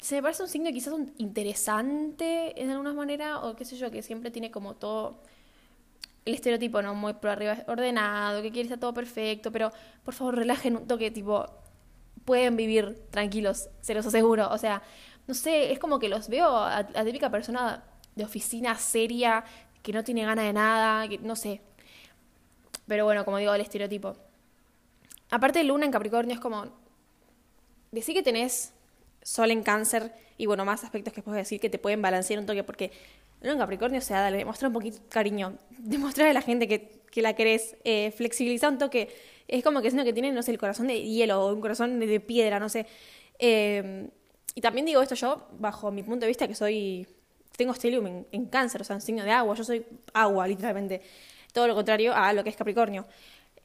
se 0.04 0.16
me 0.16 0.23
parece 0.23 0.42
un 0.42 0.50
signo 0.50 0.70
quizás 0.70 0.92
un 0.92 1.14
interesante 1.16 2.61
en 2.62 2.68
alguna 2.70 2.92
manera, 2.92 3.40
o 3.40 3.56
qué 3.56 3.64
sé 3.64 3.78
yo, 3.78 3.90
que 3.90 4.02
siempre 4.02 4.30
tiene 4.30 4.50
como 4.50 4.75
todo 4.75 5.23
el 6.26 6.34
estereotipo, 6.34 6.82
¿no? 6.82 6.94
Muy 6.94 7.14
por 7.14 7.30
arriba 7.30 7.56
ordenado, 7.68 8.42
que 8.42 8.50
quiere 8.50 8.64
estar 8.64 8.78
todo 8.78 8.92
perfecto, 8.92 9.50
pero 9.50 9.73
por 10.04 10.12
favor 10.12 10.37
relajen 10.37 10.76
un 10.76 10.87
toque, 10.87 11.11
tipo, 11.11 11.46
pueden 12.26 12.54
vivir 12.54 13.02
tranquilos, 13.11 13.70
se 13.80 13.94
los 13.94 14.04
aseguro. 14.04 14.50
O 14.50 14.58
sea, 14.58 14.82
no 15.26 15.32
sé, 15.32 15.73
es 15.73 15.78
como 15.78 15.99
que 15.99 16.11
los 16.11 16.28
veo 16.28 16.54
a 16.54 16.82
la 16.82 17.02
típica 17.02 17.30
persona 17.30 17.82
de 18.14 18.25
oficina 18.25 18.75
seria, 18.76 19.42
que 19.82 19.94
no 19.94 20.04
tiene 20.04 20.26
ganas 20.26 20.44
de 20.44 20.52
nada, 20.52 21.08
que 21.08 21.16
no 21.16 21.34
sé. 21.34 21.62
Pero 22.87 23.06
bueno, 23.06 23.25
como 23.25 23.38
digo, 23.38 23.54
el 23.54 23.62
estereotipo. 23.62 24.16
Aparte, 25.30 25.64
Luna 25.64 25.87
en 25.87 25.92
Capricornio 25.92 26.34
es 26.34 26.40
como. 26.40 26.66
Decir 27.90 28.14
que 28.14 28.23
tenés 28.23 28.75
Sol 29.25 29.50
en 29.50 29.64
Cáncer 29.64 30.12
y 30.38 30.47
bueno, 30.47 30.64
más 30.64 30.85
aspectos 30.85 31.12
que 31.12 31.23
puedo 31.23 31.37
decir 31.37 31.59
que 31.59 31.71
te 31.71 31.78
pueden 31.78 32.00
balancear 32.02 32.38
un 32.38 32.47
toque, 32.47 32.62
porque 32.62 32.93
Luna 33.40 33.54
en 33.54 33.59
Capricornio, 33.59 33.99
o 33.99 34.02
sea, 34.02 34.21
dale, 34.21 34.38
demostrar 34.38 34.69
un 34.69 34.75
poquito 34.75 34.99
cariño, 35.09 35.59
demostrar 35.78 36.28
a 36.28 36.33
la 36.33 36.43
gente 36.43 36.69
que, 36.69 37.02
que 37.11 37.23
la 37.23 37.35
querés, 37.35 37.76
eh, 37.85 38.12
flexibilizar 38.16 38.71
un 38.71 38.78
toque. 38.78 39.09
Es 39.49 39.64
como 39.64 39.83
que 39.83 39.90
siento 39.90 40.04
que 40.04 40.12
tiene, 40.12 40.31
no 40.33 40.43
sé, 40.43 40.50
el 40.52 40.59
corazón 40.59 40.87
de 40.87 41.02
hielo 41.02 41.45
o 41.45 41.52
un 41.52 41.61
corazón 41.61 41.99
de, 41.99 42.21
piedra, 42.21 42.61
no 42.61 42.69
sé. 42.69 42.87
Eh, 43.38 44.09
y 44.54 44.61
también 44.61 44.87
digo 44.87 45.02
esto 45.02 45.14
yo, 45.14 45.49
bajo 45.59 45.90
mi 45.90 46.02
punto 46.02 46.21
de 46.21 46.28
vista, 46.28 46.47
que 46.47 46.54
soy. 46.54 47.07
Tengo 47.57 47.73
Stellium 47.73 48.25
en, 48.33 48.47
cáncer, 48.47 48.81
o 48.81 48.85
sea, 48.85 48.97
en 48.97 49.02
signo 49.02 49.23
de 49.23 49.31
agua. 49.31 49.54
Yo 49.54 49.62
soy 49.62 49.87
agua, 50.12 50.49
literalmente. 50.49 51.02
Todo 51.52 51.69
lo 51.69 51.75
contrario 51.75 52.12
a 52.14 52.33
lo 52.33 52.43
que 52.43 52.50
es 52.50 52.57
Capricornio. 52.57 53.07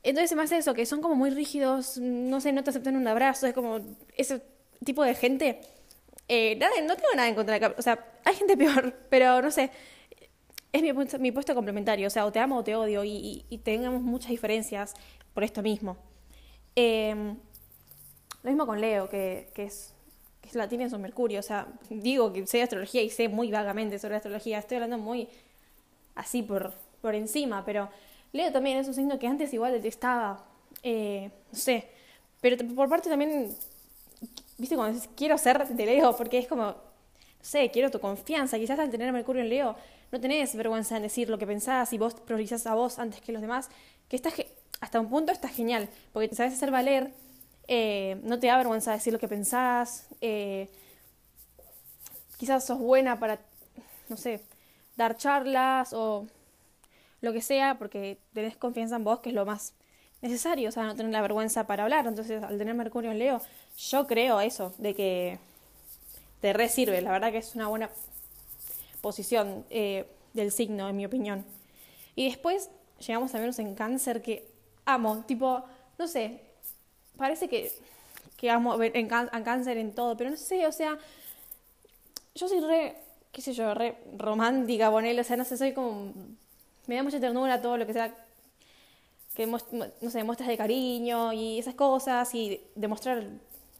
Entonces 0.04 0.38
se 0.50 0.58
eso, 0.58 0.74
que 0.74 0.86
son 0.86 1.01
como 1.01 1.16
muy 1.16 1.30
rígidos, 1.32 1.98
no 1.98 2.39
sé, 2.39 2.54
no 2.54 2.63
te 2.63 2.70
aceptan 2.70 2.96
un 2.96 3.08
abrazo, 3.08 3.48
es 3.48 3.54
como 3.54 3.80
ese 4.16 4.42
tipo 4.86 5.03
de 5.03 5.15
gente. 5.15 5.62
Eh, 6.27 6.55
nada, 6.57 6.74
no 6.81 6.95
tengo 6.95 7.09
nada 7.15 7.27
en 7.27 7.36
contra 7.36 7.59
de 7.59 7.65
O 7.77 7.81
sea, 7.81 8.05
hay 8.24 8.36
gente 8.36 8.55
peor, 8.57 8.93
pero 9.09 9.41
no 9.41 9.51
sé. 9.51 9.71
Es 10.71 10.81
mi, 10.83 10.93
mi 11.19 11.31
puesto 11.31 11.55
complementario, 11.55 12.07
o 12.07 12.12
sea, 12.12 12.25
o 12.25 12.31
te 12.31 12.39
amo 12.39 12.57
o 12.57 12.63
te 12.63 12.75
odio, 12.75 13.03
y, 13.03 13.43
y, 13.50 13.57
tengamos 13.57 14.01
muchas 14.03 14.29
diferencias 14.29 14.93
por 15.33 15.43
esto 15.43 15.63
mismo. 15.63 15.98
Em, 16.75 17.38
lo 18.43 18.51
mismo 18.51 18.67
con 18.67 18.79
Leo, 18.79 19.09
que, 19.09 19.50
que 19.55 19.63
es 19.63 19.95
que 20.41 20.57
la 20.57 20.67
tiene 20.67 20.89
su 20.89 20.98
Mercurio. 21.00 21.39
O 21.39 21.43
sea, 21.43 21.67
digo 21.89 22.33
que 22.33 22.45
sé 22.48 22.62
astrología 22.62 23.01
y 23.01 23.09
sé 23.09 23.29
muy 23.29 23.51
vagamente 23.51 24.00
sobre 24.00 24.15
astrología. 24.15 24.59
Estoy 24.59 24.75
hablando 24.75 24.98
muy 24.98 25.27
así 26.15 26.43
por, 26.43 26.74
por 27.01 27.15
encima, 27.15 27.63
pero 27.65 27.89
Leo 28.31 28.51
también 28.51 28.77
es 28.77 28.88
un 28.88 28.93
signo 28.93 29.19
que 29.19 29.27
antes 29.27 29.53
igual 29.53 29.74
detestaba. 29.74 30.45
Eh, 30.83 31.31
no 31.51 31.57
sé. 31.57 31.88
Pero 32.41 32.57
por 32.75 32.89
parte 32.89 33.09
también, 33.09 33.53
viste, 34.60 34.75
cuando 34.75 34.94
dices 34.94 35.10
quiero 35.16 35.38
ser 35.38 35.68
de 35.68 35.86
Leo, 35.86 36.16
porque 36.16 36.38
es 36.38 36.48
como, 36.48 36.66
no 36.66 36.75
sé, 37.42 37.72
quiero 37.72 37.89
tu 37.89 38.00
confianza. 38.00 38.60
Quizás 38.60 38.78
al 38.80 38.89
tener 38.89 39.12
Mercurio 39.12 39.42
en 39.42 39.50
Leo 39.50 39.75
no 40.12 40.20
tenés 40.20 40.56
vergüenza 40.56 40.98
en 40.98 41.04
decir 41.04 41.30
lo 41.30 41.38
que 41.38 41.48
pensás 41.48 41.92
y 41.94 41.98
vos 41.98 42.13
priorizás 42.16 42.68
a 42.68 42.75
vos 42.75 43.00
antes 43.00 43.22
que 43.22 43.32
los 43.32 43.42
demás. 43.42 43.70
Que 44.08 44.16
está, 44.16 44.30
hasta 44.82 45.00
un 45.00 45.10
punto 45.10 45.32
está 45.32 45.50
genial, 45.50 45.89
porque 46.13 46.34
sabes 46.36 46.54
hacer 46.54 46.72
valer 46.72 47.12
eh, 47.72 48.20
no 48.24 48.39
te 48.39 48.48
da 48.48 48.58
vergüenza 48.58 48.92
decir 48.92 49.13
lo 49.13 49.20
que 49.20 49.28
pensás, 49.28 50.08
eh, 50.22 50.68
quizás 52.38 52.66
sos 52.66 52.80
buena 52.80 53.20
para, 53.20 53.39
no 54.08 54.18
sé, 54.18 54.42
dar 54.98 55.16
charlas 55.18 55.94
o 55.94 56.25
lo 57.22 57.32
que 57.32 57.42
sea, 57.44 57.78
porque 57.78 58.18
tenés 58.34 58.58
confianza 58.58 58.96
en 58.96 59.04
vos, 59.04 59.20
que 59.20 59.30
es 59.30 59.36
lo 59.36 59.46
más 59.46 59.75
necesario, 60.24 60.70
o 60.70 60.72
sea, 60.72 60.84
no 60.84 60.96
tener 60.96 61.12
la 61.12 61.22
vergüenza 61.22 61.68
para 61.68 61.84
hablar. 61.84 62.08
Entonces, 62.08 62.42
al 62.42 62.58
tener 62.58 62.74
Mercurio 62.74 63.12
en 63.12 63.20
Leo, 63.20 63.39
yo 63.79 64.07
creo 64.07 64.41
eso, 64.41 64.74
de 64.77 64.93
que 64.93 65.39
te 66.41 66.53
resirve, 66.53 67.01
la 67.01 67.12
verdad 67.12 67.31
que 67.31 67.38
es 67.38 67.55
una 67.55 67.67
buena 67.67 67.89
posición 69.01 69.65
eh, 69.69 70.05
del 70.33 70.51
signo, 70.51 70.89
en 70.89 70.98
mi 70.98 71.05
opinión. 71.05 71.45
Y 72.15 72.27
después 72.27 72.69
llegamos 73.00 73.33
a 73.33 73.38
vernos 73.38 73.59
en 73.59 73.75
cáncer 73.75 74.21
que 74.21 74.48
amo, 74.86 75.24
tipo, 75.25 75.63
no 75.98 76.07
sé, 76.07 76.41
parece 77.17 77.48
que, 77.48 77.71
que 78.36 78.50
amo 78.50 78.81
en, 78.81 79.07
cáncer 79.07 79.77
en 79.77 79.93
todo, 79.93 80.17
pero 80.17 80.29
no 80.29 80.38
sé, 80.38 80.67
o 80.67 80.71
sea, 80.71 80.98
yo 82.36 82.48
soy 82.50 82.59
re, 82.59 82.98
qué 83.31 83.41
sé 83.41 83.53
yo, 83.53 83.74
re 83.74 83.98
romántica 84.17 84.91
con 84.91 85.05
él, 85.05 85.17
o 85.19 85.24
sea, 85.24 85.38
no 85.38 85.45
sé, 85.45 85.57
soy 85.57 85.74
como, 85.74 86.13
me 86.88 86.95
da 86.95 87.03
mucha 87.03 87.19
ternura 87.19 87.62
todo 87.62 87.77
lo 87.77 87.86
que 87.86 87.93
sea, 87.93 88.13
que, 89.36 89.45
no 89.45 90.09
sé, 90.09 90.24
muestras 90.25 90.50
de 90.50 90.57
cariño 90.57 91.31
y 91.31 91.59
esas 91.59 91.75
cosas, 91.75 92.33
y 92.36 92.62
demostrar 92.75 93.25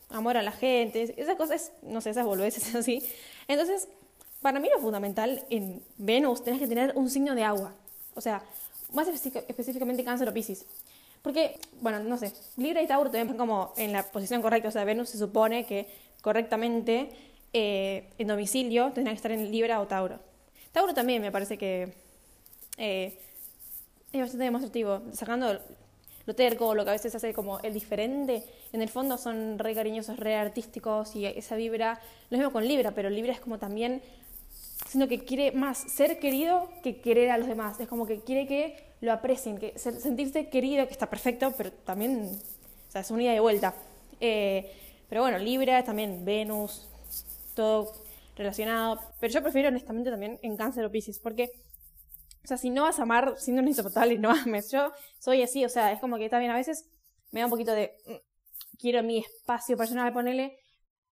amor 0.10 0.38
a 0.38 0.44
la 0.44 0.52
gente, 0.52 1.14
esas 1.18 1.36
cosas, 1.36 1.72
no 1.82 2.02
sé, 2.02 2.12
esas 2.12 2.26
boludeces 2.26 2.76
así. 2.76 3.04
Entonces, 3.48 3.88
para 4.42 4.60
mí 4.60 4.70
lo 4.74 4.80
fundamental 4.80 5.46
en 5.50 5.82
Venus, 5.98 6.44
tenés 6.44 6.60
que 6.60 6.68
tener 6.68 6.94
un 6.96 7.10
signo 7.10 7.36
de 7.36 7.44
agua, 7.44 7.76
o 8.16 8.22
sea, 8.22 8.44
más 8.94 9.08
específicamente 9.08 10.04
cáncer 10.04 10.30
o 10.30 10.34
piscis. 10.34 10.66
Porque, 11.22 11.60
bueno, 11.82 12.00
no 12.00 12.18
sé, 12.18 12.34
Libra 12.56 12.82
y 12.82 12.88
Tauro 12.88 13.12
también 13.12 13.38
como 13.38 13.74
en 13.76 13.92
la 13.92 14.04
posición 14.04 14.42
correcta, 14.42 14.70
o 14.70 14.72
sea, 14.72 14.86
Venus 14.86 15.10
se 15.10 15.18
supone 15.18 15.66
que 15.66 15.88
correctamente 16.22 17.10
eh, 17.52 18.10
en 18.18 18.28
domicilio 18.28 18.92
tendría 18.94 19.14
que 19.14 19.18
estar 19.18 19.32
en 19.32 19.52
Libra 19.52 19.82
o 19.82 19.88
Tauro. 19.88 20.20
Tauro 20.72 20.94
también 20.94 21.22
me 21.22 21.32
parece 21.32 21.58
que 21.58 21.94
eh, 22.78 23.20
es 24.14 24.22
bastante 24.22 24.46
demostrativo, 24.46 25.02
sacando 25.12 25.60
lo 26.30 26.36
terco, 26.36 26.76
lo 26.76 26.84
que 26.84 26.92
a 26.92 26.94
veces 26.94 27.14
hace 27.16 27.34
como 27.34 27.60
el 27.62 27.74
diferente, 27.74 28.44
en 28.72 28.84
el 28.84 28.90
fondo 28.90 29.18
son 29.18 29.58
re 29.58 29.74
cariñosos, 29.74 30.18
re 30.18 30.36
artísticos 30.36 31.16
y 31.16 31.26
esa 31.26 31.56
vibra, 31.56 32.00
lo 32.30 32.38
mismo 32.38 32.54
con 32.54 32.68
Libra, 32.68 32.92
pero 32.92 33.10
Libra 33.10 33.34
es 33.34 33.40
como 33.40 33.58
también, 33.58 34.04
sino 34.88 35.08
que 35.08 35.26
quiere 35.26 35.52
más 35.54 35.80
ser 35.80 36.20
querido 36.20 36.70
que 36.84 37.02
querer 37.02 37.32
a 37.32 37.40
los 37.40 37.48
demás, 37.48 37.80
es 37.80 37.88
como 37.88 38.06
que 38.06 38.20
quiere 38.20 38.46
que 38.46 38.78
lo 39.02 39.12
aprecien, 39.12 39.58
que 39.58 39.78
sentirse 39.80 40.50
querido, 40.50 40.86
que 40.86 40.94
está 40.94 41.10
perfecto, 41.10 41.52
pero 41.58 41.72
también, 41.72 42.40
o 42.88 42.92
sea, 42.92 43.02
es 43.02 43.10
un 43.10 43.22
ida 43.22 43.32
de 43.32 43.40
vuelta. 43.40 43.74
Eh, 44.20 44.72
pero 45.10 45.22
bueno, 45.22 45.40
Libra, 45.40 45.84
también 45.84 46.24
Venus, 46.26 46.88
todo 47.56 47.94
relacionado. 48.36 49.00
Pero 49.20 49.34
yo 49.34 49.42
prefiero 49.42 49.70
honestamente 49.70 50.12
también 50.12 50.38
en 50.44 50.58
Cáncer 50.58 50.86
o 50.86 50.92
Pisces, 50.92 51.18
porque, 51.18 51.50
o 52.44 52.48
sea, 52.48 52.58
si 52.58 52.70
no 52.70 52.84
vas 52.84 53.00
a 53.00 53.04
amar 53.04 53.36
siendo 53.38 53.62
un 53.62 53.68
insoportable, 53.68 54.18
no 54.18 54.32
ames. 54.32 54.72
Yo 54.72 54.92
soy 55.20 55.42
así, 55.42 55.66
o 55.66 55.70
sea, 55.70 55.92
es 55.92 56.00
como 56.00 56.18
que 56.18 56.30
también 56.30 56.52
a 56.52 56.56
veces 56.56 56.90
me 57.32 57.40
da 57.40 57.46
un 57.46 57.52
poquito 57.52 57.74
de. 57.74 57.96
Mm, 58.06 58.78
quiero 58.80 59.04
mi 59.04 59.20
espacio 59.20 59.78
personal, 59.78 60.12
ponele. 60.14 60.58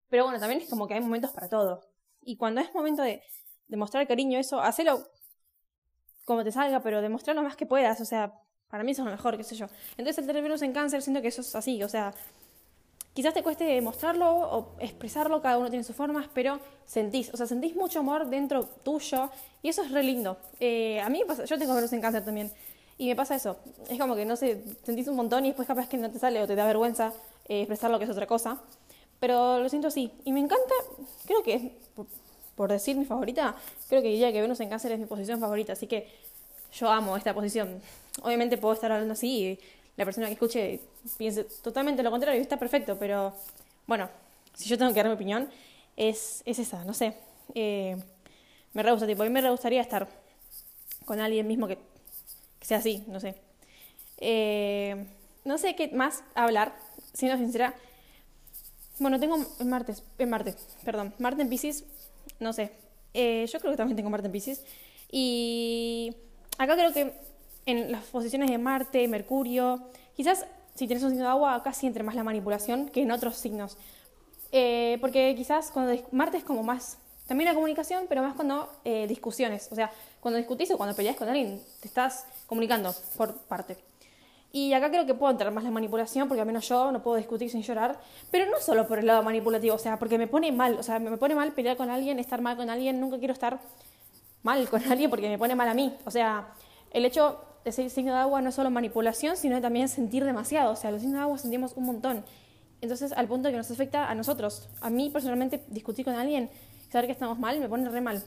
Pero 0.08 0.24
bueno, 0.24 0.38
también 0.38 0.60
es 0.60 0.68
como 0.68 0.86
que 0.86 0.94
hay 0.94 1.00
momentos 1.00 1.32
para 1.32 1.48
todo. 1.48 1.82
Y 2.22 2.36
cuando 2.36 2.60
es 2.60 2.72
momento 2.74 3.02
de, 3.02 3.22
de 3.68 3.76
mostrar 3.76 4.06
cariño, 4.06 4.38
eso, 4.38 4.60
hacelo 4.60 5.04
como 6.26 6.42
te 6.42 6.52
salga, 6.52 6.80
pero 6.80 7.00
demostrar 7.00 7.36
lo 7.36 7.42
más 7.42 7.56
que 7.56 7.66
puedas, 7.66 8.00
o 8.00 8.04
sea, 8.04 8.34
para 8.68 8.82
mí 8.82 8.90
eso 8.90 9.02
es 9.02 9.06
lo 9.06 9.12
mejor, 9.12 9.36
qué 9.36 9.44
sé 9.44 9.54
yo. 9.54 9.66
Entonces 9.92 10.18
el 10.18 10.26
tener 10.26 10.42
Venus 10.42 10.60
en 10.62 10.72
cáncer 10.72 11.00
siento 11.00 11.22
que 11.22 11.28
eso 11.28 11.40
es 11.40 11.54
así, 11.54 11.82
o 11.82 11.88
sea, 11.88 12.12
quizás 13.16 13.32
te 13.32 13.42
cueste 13.42 13.80
mostrarlo 13.80 14.28
o 14.28 14.76
expresarlo, 14.78 15.40
cada 15.40 15.56
uno 15.56 15.70
tiene 15.70 15.82
sus 15.82 15.96
formas, 15.96 16.28
pero 16.34 16.60
sentís, 16.84 17.32
o 17.32 17.36
sea, 17.38 17.46
sentís 17.46 17.74
mucho 17.74 18.00
amor 18.00 18.26
dentro 18.28 18.64
tuyo 18.84 19.30
y 19.62 19.70
eso 19.70 19.82
es 19.82 19.90
re 19.90 20.02
lindo. 20.02 20.36
Eh, 20.60 21.00
a 21.00 21.08
mí 21.08 21.20
me 21.20 21.24
pasa, 21.24 21.46
yo 21.46 21.58
tengo 21.58 21.74
Venus 21.74 21.94
en 21.94 22.02
cáncer 22.02 22.26
también 22.26 22.52
y 22.98 23.08
me 23.08 23.16
pasa 23.16 23.34
eso, 23.34 23.56
es 23.88 23.98
como 23.98 24.16
que 24.16 24.26
no 24.26 24.36
sé, 24.36 24.62
sentís 24.82 25.08
un 25.08 25.16
montón 25.16 25.46
y 25.46 25.48
después 25.48 25.66
capaz 25.66 25.88
que 25.88 25.96
no 25.96 26.10
te 26.10 26.18
sale 26.18 26.42
o 26.42 26.46
te 26.46 26.54
da 26.54 26.66
vergüenza 26.66 27.14
eh, 27.48 27.66
que 27.66 27.72
es 28.04 28.10
otra 28.10 28.26
cosa, 28.26 28.60
pero 29.18 29.60
lo 29.60 29.68
siento 29.70 29.88
así 29.88 30.12
y 30.26 30.32
me 30.32 30.40
encanta, 30.40 30.74
creo 31.24 31.42
que 31.42 31.54
es 31.54 31.62
por 32.54 32.70
decir 32.70 32.96
mi 32.96 33.06
favorita, 33.06 33.56
creo 33.88 34.02
que 34.02 34.08
diría 34.08 34.30
que 34.30 34.42
Venus 34.42 34.60
en 34.60 34.68
Cáncer 34.68 34.92
es 34.92 34.98
mi 34.98 35.06
posición 35.06 35.40
favorita, 35.40 35.72
así 35.72 35.86
que 35.86 36.06
yo 36.72 36.90
amo 36.90 37.16
esta 37.16 37.32
posición. 37.34 37.80
Obviamente 38.22 38.58
puedo 38.58 38.74
estar 38.74 38.90
hablando 38.92 39.12
así 39.12 39.58
la 39.96 40.04
persona 40.04 40.26
que 40.26 40.34
escuche 40.34 40.80
piense 41.16 41.44
totalmente 41.62 42.02
lo 42.02 42.10
contrario 42.10 42.38
y 42.38 42.42
está 42.42 42.58
perfecto, 42.58 42.98
pero 42.98 43.34
bueno, 43.86 44.08
si 44.54 44.68
yo 44.68 44.78
tengo 44.78 44.92
que 44.92 44.98
dar 44.98 45.06
mi 45.06 45.14
opinión, 45.14 45.48
es, 45.96 46.42
es 46.44 46.58
esa, 46.58 46.84
no 46.84 46.94
sé. 46.94 47.14
Eh, 47.54 47.96
me 48.74 48.82
re 48.82 48.90
gusta, 48.90 49.06
tipo, 49.06 49.22
a 49.22 49.26
mí 49.26 49.32
me 49.32 49.50
gustaría 49.50 49.80
estar 49.80 50.08
con 51.04 51.20
alguien 51.20 51.46
mismo 51.46 51.66
que, 51.66 51.78
sea 52.60 52.78
así, 52.78 53.04
no 53.06 53.20
sé. 53.20 53.36
Eh, 54.18 55.06
no 55.44 55.58
sé 55.58 55.76
qué 55.76 55.88
más 55.88 56.24
hablar, 56.34 56.74
siendo 57.12 57.38
sincera. 57.38 57.74
Bueno, 58.98 59.20
tengo 59.20 59.36
en 59.58 59.68
martes, 59.68 60.02
en 60.18 60.30
martes, 60.30 60.56
perdón, 60.84 61.14
Marte 61.18 61.42
en 61.42 61.48
Pisces 61.48 61.84
no 62.40 62.52
sé. 62.52 62.72
Eh, 63.14 63.46
yo 63.50 63.58
creo 63.60 63.72
que 63.72 63.76
también 63.76 63.96
tengo 63.96 64.10
Marte 64.10 64.26
en 64.26 64.32
Pisces. 64.32 64.64
Y 65.10 66.14
acá 66.58 66.74
creo 66.74 66.92
que 66.92 67.12
en 67.66 67.92
las 67.92 68.04
posiciones 68.04 68.50
de 68.50 68.58
Marte, 68.58 69.06
Mercurio, 69.08 69.80
quizás 70.16 70.46
si 70.74 70.86
tienes 70.86 71.02
un 71.02 71.10
signo 71.10 71.24
de 71.24 71.30
agua, 71.30 71.54
acá 71.54 71.72
sí 71.72 71.86
entre 71.86 72.02
más 72.02 72.14
la 72.14 72.24
manipulación 72.24 72.88
que 72.88 73.02
en 73.02 73.10
otros 73.10 73.36
signos. 73.36 73.76
Eh, 74.52 74.98
porque 75.00 75.34
quizás 75.36 75.70
cuando 75.70 76.00
Marte 76.12 76.38
es 76.38 76.44
como 76.44 76.62
más, 76.62 76.98
también 77.26 77.48
la 77.48 77.54
comunicación, 77.54 78.04
pero 78.08 78.22
más 78.22 78.34
cuando 78.34 78.70
eh, 78.84 79.06
discusiones. 79.08 79.68
O 79.72 79.74
sea, 79.74 79.90
cuando 80.20 80.38
discutís 80.38 80.70
o 80.70 80.76
cuando 80.76 80.94
peleás 80.94 81.16
con 81.16 81.28
alguien, 81.28 81.60
te 81.80 81.88
estás 81.88 82.24
comunicando 82.46 82.94
por 83.16 83.34
parte. 83.34 83.76
Y 84.52 84.72
acá 84.72 84.90
creo 84.90 85.04
que 85.04 85.14
puedo 85.14 85.32
entrar 85.32 85.52
más 85.52 85.64
la 85.64 85.70
manipulación, 85.70 86.28
porque 86.28 86.40
al 86.40 86.46
menos 86.46 86.66
yo 86.68 86.92
no 86.92 87.02
puedo 87.02 87.16
discutir 87.16 87.50
sin 87.50 87.62
llorar, 87.62 87.98
pero 88.30 88.48
no 88.48 88.58
solo 88.58 88.86
por 88.86 89.00
el 89.00 89.06
lado 89.06 89.22
manipulativo, 89.22 89.74
o 89.74 89.78
sea, 89.78 89.98
porque 89.98 90.18
me 90.18 90.28
pone 90.28 90.52
mal, 90.52 90.78
o 90.78 90.82
sea, 90.82 90.98
me 90.98 91.16
pone 91.18 91.34
mal 91.34 91.52
pelear 91.52 91.76
con 91.76 91.90
alguien, 91.90 92.18
estar 92.18 92.40
mal 92.40 92.56
con 92.56 92.70
alguien, 92.70 93.00
nunca 93.00 93.18
quiero 93.18 93.34
estar 93.34 93.58
mal 94.42 94.66
con 94.68 94.82
alguien 94.90 95.10
porque 95.10 95.28
me 95.28 95.36
pone 95.36 95.54
mal 95.54 95.68
a 95.68 95.74
mí. 95.74 95.94
O 96.04 96.10
sea, 96.10 96.54
el 96.92 97.04
hecho 97.04 97.40
de 97.66 97.72
ser 97.72 97.90
signo 97.90 98.12
de 98.12 98.20
agua 98.20 98.40
no 98.40 98.50
es 98.50 98.54
solo 98.54 98.70
manipulación, 98.70 99.36
sino 99.36 99.60
también 99.60 99.88
sentir 99.88 100.24
demasiado. 100.24 100.70
O 100.72 100.76
sea, 100.76 100.92
los 100.92 101.00
signos 101.00 101.18
de 101.18 101.22
agua 101.22 101.36
sentimos 101.36 101.72
un 101.74 101.84
montón. 101.84 102.24
Entonces, 102.80 103.10
al 103.10 103.26
punto 103.26 103.50
que 103.50 103.56
nos 103.56 103.68
afecta 103.72 104.08
a 104.08 104.14
nosotros. 104.14 104.68
A 104.80 104.88
mí, 104.88 105.10
personalmente, 105.10 105.64
discutir 105.66 106.04
con 106.04 106.14
alguien, 106.14 106.48
saber 106.92 107.06
que 107.06 107.12
estamos 107.12 107.40
mal, 107.40 107.58
me 107.58 107.68
pone 107.68 107.88
re 107.88 108.00
mal. 108.00 108.22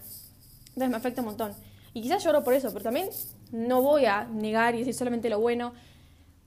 Entonces, 0.67 0.89
me 0.89 0.98
afecta 0.98 1.22
un 1.22 1.27
montón. 1.27 1.53
Y 1.93 2.01
quizás 2.01 2.22
lloro 2.22 2.43
por 2.43 2.53
eso, 2.53 2.69
pero 2.74 2.84
también 2.84 3.08
no 3.53 3.81
voy 3.81 4.08
a 4.08 4.25
negar 4.25 4.75
y 4.75 4.79
decir 4.79 4.93
solamente 4.93 5.29
lo 5.29 5.39
bueno. 5.39 5.72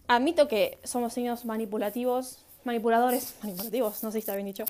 Admito 0.06 0.46
que 0.46 0.78
somos 0.84 1.14
signos 1.14 1.46
manipulativos, 1.46 2.44
manipuladores, 2.64 3.36
manipulativos, 3.42 4.02
no 4.02 4.10
sé 4.10 4.16
si 4.16 4.18
está 4.18 4.34
bien 4.34 4.48
dicho. 4.48 4.66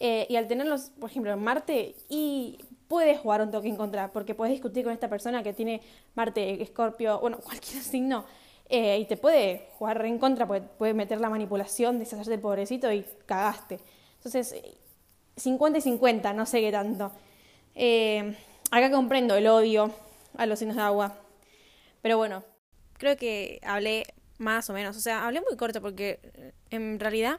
Eh, 0.00 0.26
y 0.28 0.34
al 0.34 0.48
tenerlos, 0.48 0.90
por 0.98 1.08
ejemplo, 1.08 1.32
en 1.32 1.38
Marte, 1.38 1.94
y 2.08 2.58
puedes 2.90 3.20
jugar 3.20 3.40
un 3.40 3.52
toque 3.52 3.68
en 3.68 3.76
contra, 3.76 4.10
porque 4.10 4.34
puedes 4.34 4.50
discutir 4.50 4.82
con 4.82 4.92
esta 4.92 5.08
persona 5.08 5.44
que 5.44 5.52
tiene 5.52 5.80
Marte, 6.16 6.60
Escorpio, 6.60 7.20
bueno, 7.20 7.38
cualquier 7.44 7.84
signo, 7.84 8.24
eh, 8.68 8.98
y 8.98 9.04
te 9.04 9.16
puede 9.16 9.68
jugar 9.78 10.04
en 10.04 10.18
contra, 10.18 10.44
porque 10.44 10.62
puede 10.76 10.92
meter 10.92 11.20
la 11.20 11.30
manipulación, 11.30 12.00
deshacerte 12.00 12.32
del 12.32 12.40
pobrecito 12.40 12.90
y 12.90 13.06
cagaste. 13.26 13.78
Entonces, 14.16 14.56
50 15.36 15.78
y 15.78 15.82
50, 15.82 16.32
no 16.32 16.46
sé 16.46 16.60
qué 16.60 16.72
tanto. 16.72 17.12
Eh, 17.76 18.36
acá 18.72 18.90
comprendo 18.90 19.36
el 19.36 19.46
odio 19.46 19.92
a 20.36 20.46
los 20.46 20.58
signos 20.58 20.74
de 20.74 20.82
agua, 20.82 21.14
pero 22.02 22.16
bueno, 22.16 22.42
creo 22.98 23.16
que 23.16 23.60
hablé 23.62 24.02
más 24.38 24.68
o 24.68 24.72
menos, 24.72 24.96
o 24.96 25.00
sea, 25.00 25.26
hablé 25.26 25.40
muy 25.42 25.56
corto 25.56 25.80
porque 25.80 26.18
eh, 26.34 26.52
en 26.70 26.98
realidad 26.98 27.38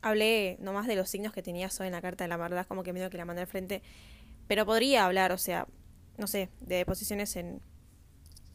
hablé 0.00 0.58
nomás 0.60 0.86
de 0.86 0.94
los 0.94 1.10
signos 1.10 1.32
que 1.32 1.42
tenía 1.42 1.68
hoy 1.80 1.86
en 1.86 1.92
la 1.92 2.00
carta 2.00 2.22
de 2.22 2.28
la 2.28 2.36
verdad, 2.36 2.66
como 2.68 2.84
que 2.84 2.92
me 2.92 3.00
dio 3.00 3.10
que 3.10 3.16
la 3.18 3.24
mandé 3.24 3.42
al 3.42 3.48
frente 3.48 3.82
pero 4.46 4.66
podría 4.66 5.04
hablar, 5.04 5.32
o 5.32 5.38
sea, 5.38 5.66
no 6.18 6.26
sé, 6.26 6.50
de 6.60 6.84
posiciones 6.84 7.36
en, 7.36 7.60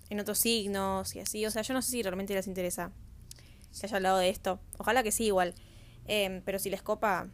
en 0.10 0.20
otros 0.20 0.40
signos 0.40 1.16
y 1.16 1.20
así. 1.20 1.46
O 1.46 1.52
sea, 1.52 1.62
yo 1.62 1.74
no 1.74 1.82
sé 1.82 1.92
si 1.92 2.04
realmente 2.04 2.34
les 2.34 2.48
interesa 2.48 2.92
que 3.80 3.86
haya 3.86 3.96
hablado 3.96 4.18
de 4.18 4.30
esto. 4.30 4.60
Ojalá 4.78 5.04
que 5.04 5.12
sí, 5.12 5.26
igual. 5.26 5.56
Em, 6.06 6.42
pero 6.44 6.60
si 6.60 6.70
les 6.70 6.82
copa, 6.82 7.30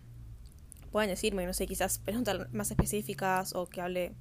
pueden 0.91 1.09
decirme, 1.09 1.45
no 1.45 1.53
sé, 1.53 1.67
quizás 1.67 1.99
preguntas 1.99 2.51
más 2.53 2.69
específicas 2.71 3.53
o 3.55 3.67
que 3.67 3.81
hable 3.81 4.13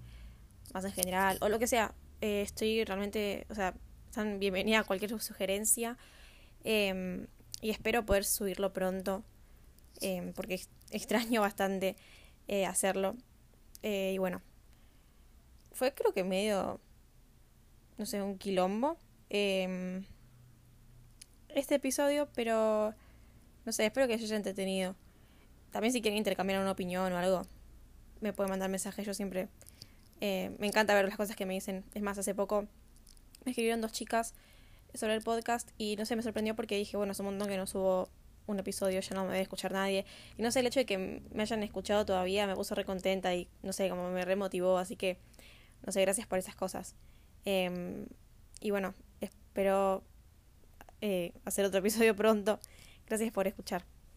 más 0.72 0.84
en 0.84 0.92
general 0.92 1.38
o 1.40 1.48
lo 1.48 1.58
que 1.58 1.66
sea. 1.66 1.94
Eh, 2.20 2.42
estoy 2.42 2.84
realmente, 2.84 3.46
o 3.50 3.54
sea, 3.54 3.74
están 4.08 4.38
bienvenida 4.38 4.80
a 4.80 4.84
cualquier 4.84 5.20
sugerencia 5.20 5.98
em, 6.64 7.26
y 7.60 7.70
espero 7.70 8.06
poder 8.06 8.24
subirlo 8.24 8.72
pronto 8.72 9.24
em, 10.00 10.32
porque 10.32 10.60
extraño 10.90 11.40
bastante 11.42 11.96
eh, 12.48 12.64
hacerlo. 12.66 13.16
Eh, 13.88 14.14
y 14.14 14.18
bueno, 14.18 14.42
fue 15.70 15.94
creo 15.94 16.12
que 16.12 16.24
medio, 16.24 16.80
no 17.98 18.04
sé, 18.04 18.20
un 18.20 18.36
quilombo 18.36 18.98
em, 19.30 20.04
este 21.50 21.76
episodio, 21.76 22.28
pero 22.34 22.96
no 23.64 23.70
sé, 23.70 23.86
espero 23.86 24.08
que 24.08 24.16
os 24.16 24.22
haya 24.22 24.34
entretenido. 24.34 24.96
También 25.70 25.92
si 25.92 26.02
quieren 26.02 26.18
intercambiar 26.18 26.60
una 26.60 26.72
opinión 26.72 27.12
o 27.12 27.16
algo, 27.16 27.42
me 28.20 28.32
pueden 28.32 28.50
mandar 28.50 28.70
mensajes, 28.70 29.06
yo 29.06 29.14
siempre 29.14 29.46
eh, 30.20 30.50
me 30.58 30.66
encanta 30.66 30.92
ver 30.92 31.04
las 31.04 31.16
cosas 31.16 31.36
que 31.36 31.46
me 31.46 31.54
dicen. 31.54 31.84
Es 31.94 32.02
más, 32.02 32.18
hace 32.18 32.34
poco 32.34 32.66
me 33.44 33.52
escribieron 33.52 33.80
dos 33.80 33.92
chicas 33.92 34.34
sobre 34.94 35.14
el 35.14 35.22
podcast 35.22 35.70
y 35.78 35.94
no 35.94 36.06
sé, 36.06 36.16
me 36.16 36.24
sorprendió 36.24 36.56
porque 36.56 36.76
dije, 36.76 36.96
bueno, 36.96 37.12
es 37.12 37.20
un 37.20 37.26
montón 37.26 37.46
que 37.46 37.56
no 37.56 37.68
subo 37.68 38.08
un 38.46 38.58
episodio, 38.58 39.00
ya 39.00 39.14
no 39.14 39.24
me 39.24 39.30
debe 39.30 39.42
escuchar 39.42 39.72
nadie. 39.72 40.04
Y 40.36 40.42
no 40.42 40.50
sé, 40.50 40.60
el 40.60 40.66
hecho 40.66 40.80
de 40.80 40.86
que 40.86 41.22
me 41.32 41.42
hayan 41.42 41.62
escuchado 41.62 42.04
todavía 42.06 42.46
me 42.46 42.54
puso 42.54 42.74
re 42.74 42.84
contenta 42.84 43.34
y 43.34 43.48
no 43.62 43.72
sé, 43.72 43.88
como 43.88 44.10
me 44.10 44.24
remotivó, 44.24 44.78
así 44.78 44.96
que, 44.96 45.18
no 45.84 45.92
sé, 45.92 46.00
gracias 46.02 46.26
por 46.26 46.38
esas 46.38 46.54
cosas. 46.54 46.94
Em, 47.44 48.06
y 48.60 48.70
bueno, 48.70 48.94
espero 49.20 50.02
eh, 51.00 51.32
hacer 51.44 51.64
otro 51.64 51.78
episodio 51.80 52.14
pronto. 52.14 52.60
Gracias 53.06 53.32
por 53.32 53.46
escuchar. 53.46 53.84